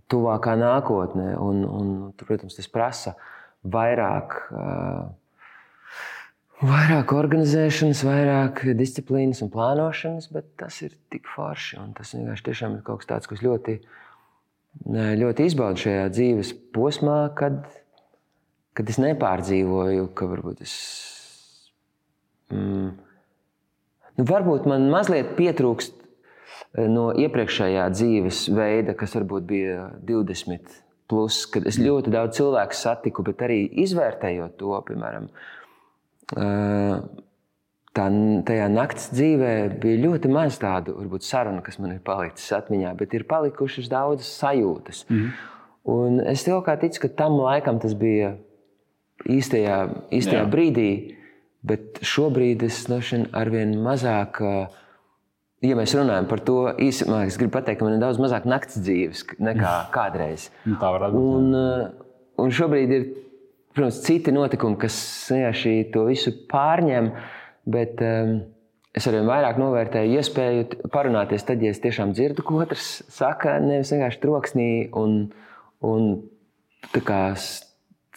tuvākā 0.09 0.57
nākotne. 0.57 1.35
Un, 1.37 1.65
un, 1.69 1.95
protams, 2.17 2.57
tas 2.57 2.71
prasa 2.73 3.15
vairāk. 3.69 4.39
Vairāk 6.59 7.13
organizēšanas, 7.15 8.01
vairāk 8.03 8.65
disciplīnas 8.75 9.45
un 9.45 9.53
plānošanas, 9.53 10.27
bet 10.35 10.49
tas 10.59 10.81
ir 10.83 10.97
tik 11.13 11.29
forši. 11.31 11.79
Tas 11.95 12.17
vienkārši 12.17 12.57
ir 12.67 12.81
kaut 12.87 13.05
kas 13.05 13.13
tāds, 13.13 13.31
kas 13.31 13.45
ļoti, 13.45 13.77
ļoti 14.89 15.49
izbaudu 15.49 15.85
šajā 15.85 16.09
dzīves 16.15 16.55
posmā, 16.75 17.19
kad, 17.37 17.61
kad 18.77 18.89
es 18.89 18.99
nepārdzīvoju, 19.03 20.09
ka 20.17 20.29
varbūt 20.31 20.65
es. 20.65 20.75
Mm, 22.55 22.93
nu, 24.17 24.27
varbūt 24.29 24.69
man 24.71 24.89
mazliet 24.93 25.35
pietrūkst 25.37 25.97
no 26.89 27.11
iepriekšējā 27.17 27.89
dzīves 27.93 28.45
veida, 28.55 28.95
kas 28.97 29.17
varbūt 29.19 29.49
bija 29.49 29.89
20, 30.09 30.77
plus, 31.09 31.45
kad 31.53 31.67
es 31.69 31.81
ļoti 31.81 32.13
daudz 32.13 32.39
cilvēku 32.39 32.77
satiku, 32.77 33.25
bet 33.27 33.45
arī 33.45 33.63
izvērtējot 33.85 34.59
to, 34.61 34.75
piemēram, 34.89 35.29
tā, 37.97 38.09
tajā 38.49 38.67
naktas 38.73 39.11
dzīvē 39.15 39.53
bija 39.83 40.03
ļoti 40.07 40.33
maz 40.33 40.59
tādu 40.63 40.97
varbūt, 40.99 41.27
sarunu, 41.27 41.63
kas 41.67 41.79
man 41.83 41.97
ir 41.97 42.03
palicis 42.05 42.51
atmiņā, 42.57 42.95
bet 42.99 43.15
ir 43.17 43.27
palikušas 43.29 43.91
daudzas 43.93 44.33
sajūtas. 44.41 45.05
Mm 45.09 45.17
-hmm. 45.17 45.55
Un 45.89 46.21
es 46.21 46.45
jau 46.47 46.61
kā 46.65 46.77
ticu, 46.81 47.01
ka 47.01 47.09
tam 47.09 47.39
laikam 47.41 47.79
tas 47.81 47.95
bija 47.95 48.37
īstajā, 49.25 49.79
īstajā 50.13 50.43
Jā. 50.45 50.51
brīdī, 50.51 50.91
bet 51.63 52.01
šobrīd 52.03 52.63
es 52.63 52.89
no 52.89 53.01
šiem 53.01 53.27
arvien 53.33 53.73
mazāk. 53.83 54.41
Uh, 54.41 54.69
ja 55.65 55.77
mēs 55.77 55.95
runājam 55.97 56.29
par 56.29 56.41
to 56.41 56.59
īsumā, 56.79 57.27
es 57.27 57.39
gribu 57.41 57.53
pateikt, 57.57 57.79
ka 57.79 57.85
man 57.85 57.95
ir 57.95 58.01
daudz 58.01 58.19
mazāk 58.19 58.45
naktas 58.45 58.83
dzīves 58.85 59.25
nekā 59.39 59.91
kādreiz. 59.91 60.51
Nu, 60.65 60.77
tā 60.77 60.93
var 60.93 61.09
būt. 61.11 61.15
Un, 61.15 61.55
uh, 61.55 61.89
un 62.37 62.51
šobrīd 62.51 62.91
ir 62.91 63.09
protams, 63.79 64.03
citi 64.05 64.35
notikumi, 64.35 64.79
kas 64.81 64.97
vienkārši 65.33 65.75
to 65.95 66.05
visu 66.09 66.35
pārņem. 66.51 67.13
Bet 67.69 68.01
um, 68.05 68.39
es 68.97 69.07
arvien 69.11 69.29
vairāk 69.29 69.61
novērtēju 69.61 70.19
iespēju 70.19 70.91
parunāties 70.95 71.45
tad, 71.49 71.63
ja 71.63 71.75
es 71.75 71.83
tiešām 71.85 72.15
dzirdu, 72.17 72.45
ko 72.47 72.63
otrs 72.65 72.91
saka, 73.13 73.59
nevis 73.63 73.93
vienkārši 73.95 74.23
troksnī 74.25 74.71
un, 74.97 75.19
un 75.85 76.11
kā, 77.05 77.23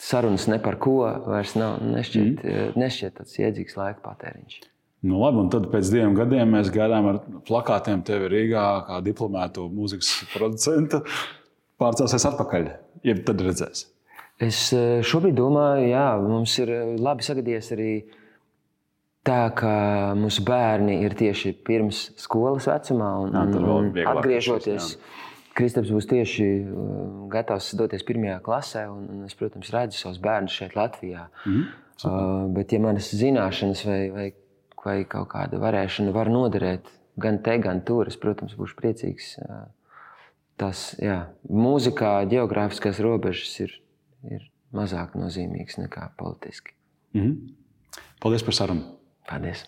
sarunas 0.02 0.48
ne 0.50 0.58
par 0.64 0.80
ko 0.82 0.98
vairs 1.28 1.56
nav. 1.60 1.80
Nešķiet, 1.86 2.44
mm. 2.44 2.76
nešķiet 2.80 3.18
tāds 3.20 3.40
iedzīgs 3.42 3.78
laika 3.80 4.02
patēriņš. 4.06 4.62
Nu, 5.02 5.18
labi, 5.18 5.42
un 5.42 5.48
tad 5.50 5.66
pēc 5.72 5.90
diviem 5.90 6.14
gadiem 6.14 6.52
mēs 6.54 6.70
gaidām 6.74 7.08
ar 7.10 7.20
plakātiem 7.48 8.04
tevi 8.06 8.28
Rīgā, 8.30 8.66
kā 8.86 9.00
diplomātu 9.06 9.66
mūzikas 9.74 10.12
producentu. 10.36 11.02
Pārcelsies 11.82 12.28
atpakaļ, 12.30 12.68
ja 13.10 13.16
tad 13.26 13.42
redzēs. 13.42 13.88
Es 14.42 14.60
eh, 14.78 15.02
šobrīd 15.06 15.34
domāju, 15.38 15.88
jā, 15.90 16.06
mums 16.22 16.54
ir 16.62 16.74
eh, 16.74 16.92
labi 17.02 17.26
sagadījies 17.26 17.72
arī 17.74 17.92
tā, 19.28 19.42
ka 19.56 19.74
mūsu 20.18 20.44
bērni 20.48 21.02
ir 21.06 21.16
tieši 21.18 21.54
pirms 21.68 22.12
skolas 22.22 22.68
vecumā. 22.70 23.12
Un, 23.26 23.36
jā, 23.36 23.62
un, 23.62 23.92
atgriežoties, 24.16 24.96
Kristaps 25.52 25.92
būs 25.92 26.08
tieši 26.08 26.46
eh, 26.48 26.68
gatavs 27.32 27.74
doties 27.76 28.06
pirmajā 28.08 28.40
klasē. 28.46 28.86
Un, 28.92 29.08
un 29.12 29.26
es, 29.28 29.36
protams, 29.36 29.74
redzu 29.74 30.00
savus 30.00 30.22
bērnus 30.24 30.56
šeit, 30.56 30.78
Latvijā. 30.80 31.28
Mm 31.46 31.54
-hmm. 31.54 31.78
Uh, 32.02 32.48
bet, 32.50 32.72
ja 32.74 32.80
manas 32.80 33.12
zināšanas 33.14 33.84
vai, 33.86 34.10
vai 34.10 34.32
vai 34.86 35.02
kaut 35.10 35.30
kāda 35.34 35.60
varēšana 35.62 36.14
var 36.16 36.30
noderēt 36.32 36.90
gan 37.22 37.40
te, 37.44 37.58
gan 37.62 37.84
tur. 37.86 38.10
Es, 38.10 38.18
protams, 38.22 38.56
būšu 38.58 38.78
priecīgs. 38.80 39.36
Tas, 40.62 40.92
jā, 41.02 41.24
mūzikā 41.50 42.14
geogrāfiskās 42.30 43.02
robežas 43.02 43.54
ir, 43.64 43.76
ir 44.30 44.48
mazāk 44.76 45.16
nozīmīgas 45.18 45.80
nekā 45.82 46.12
politiski. 46.18 46.76
Mm 47.14 47.22
-hmm. 47.22 48.02
Paldies 48.22 48.44
par 48.44 48.54
sarunu! 48.54 49.01
Paldies! 49.32 49.64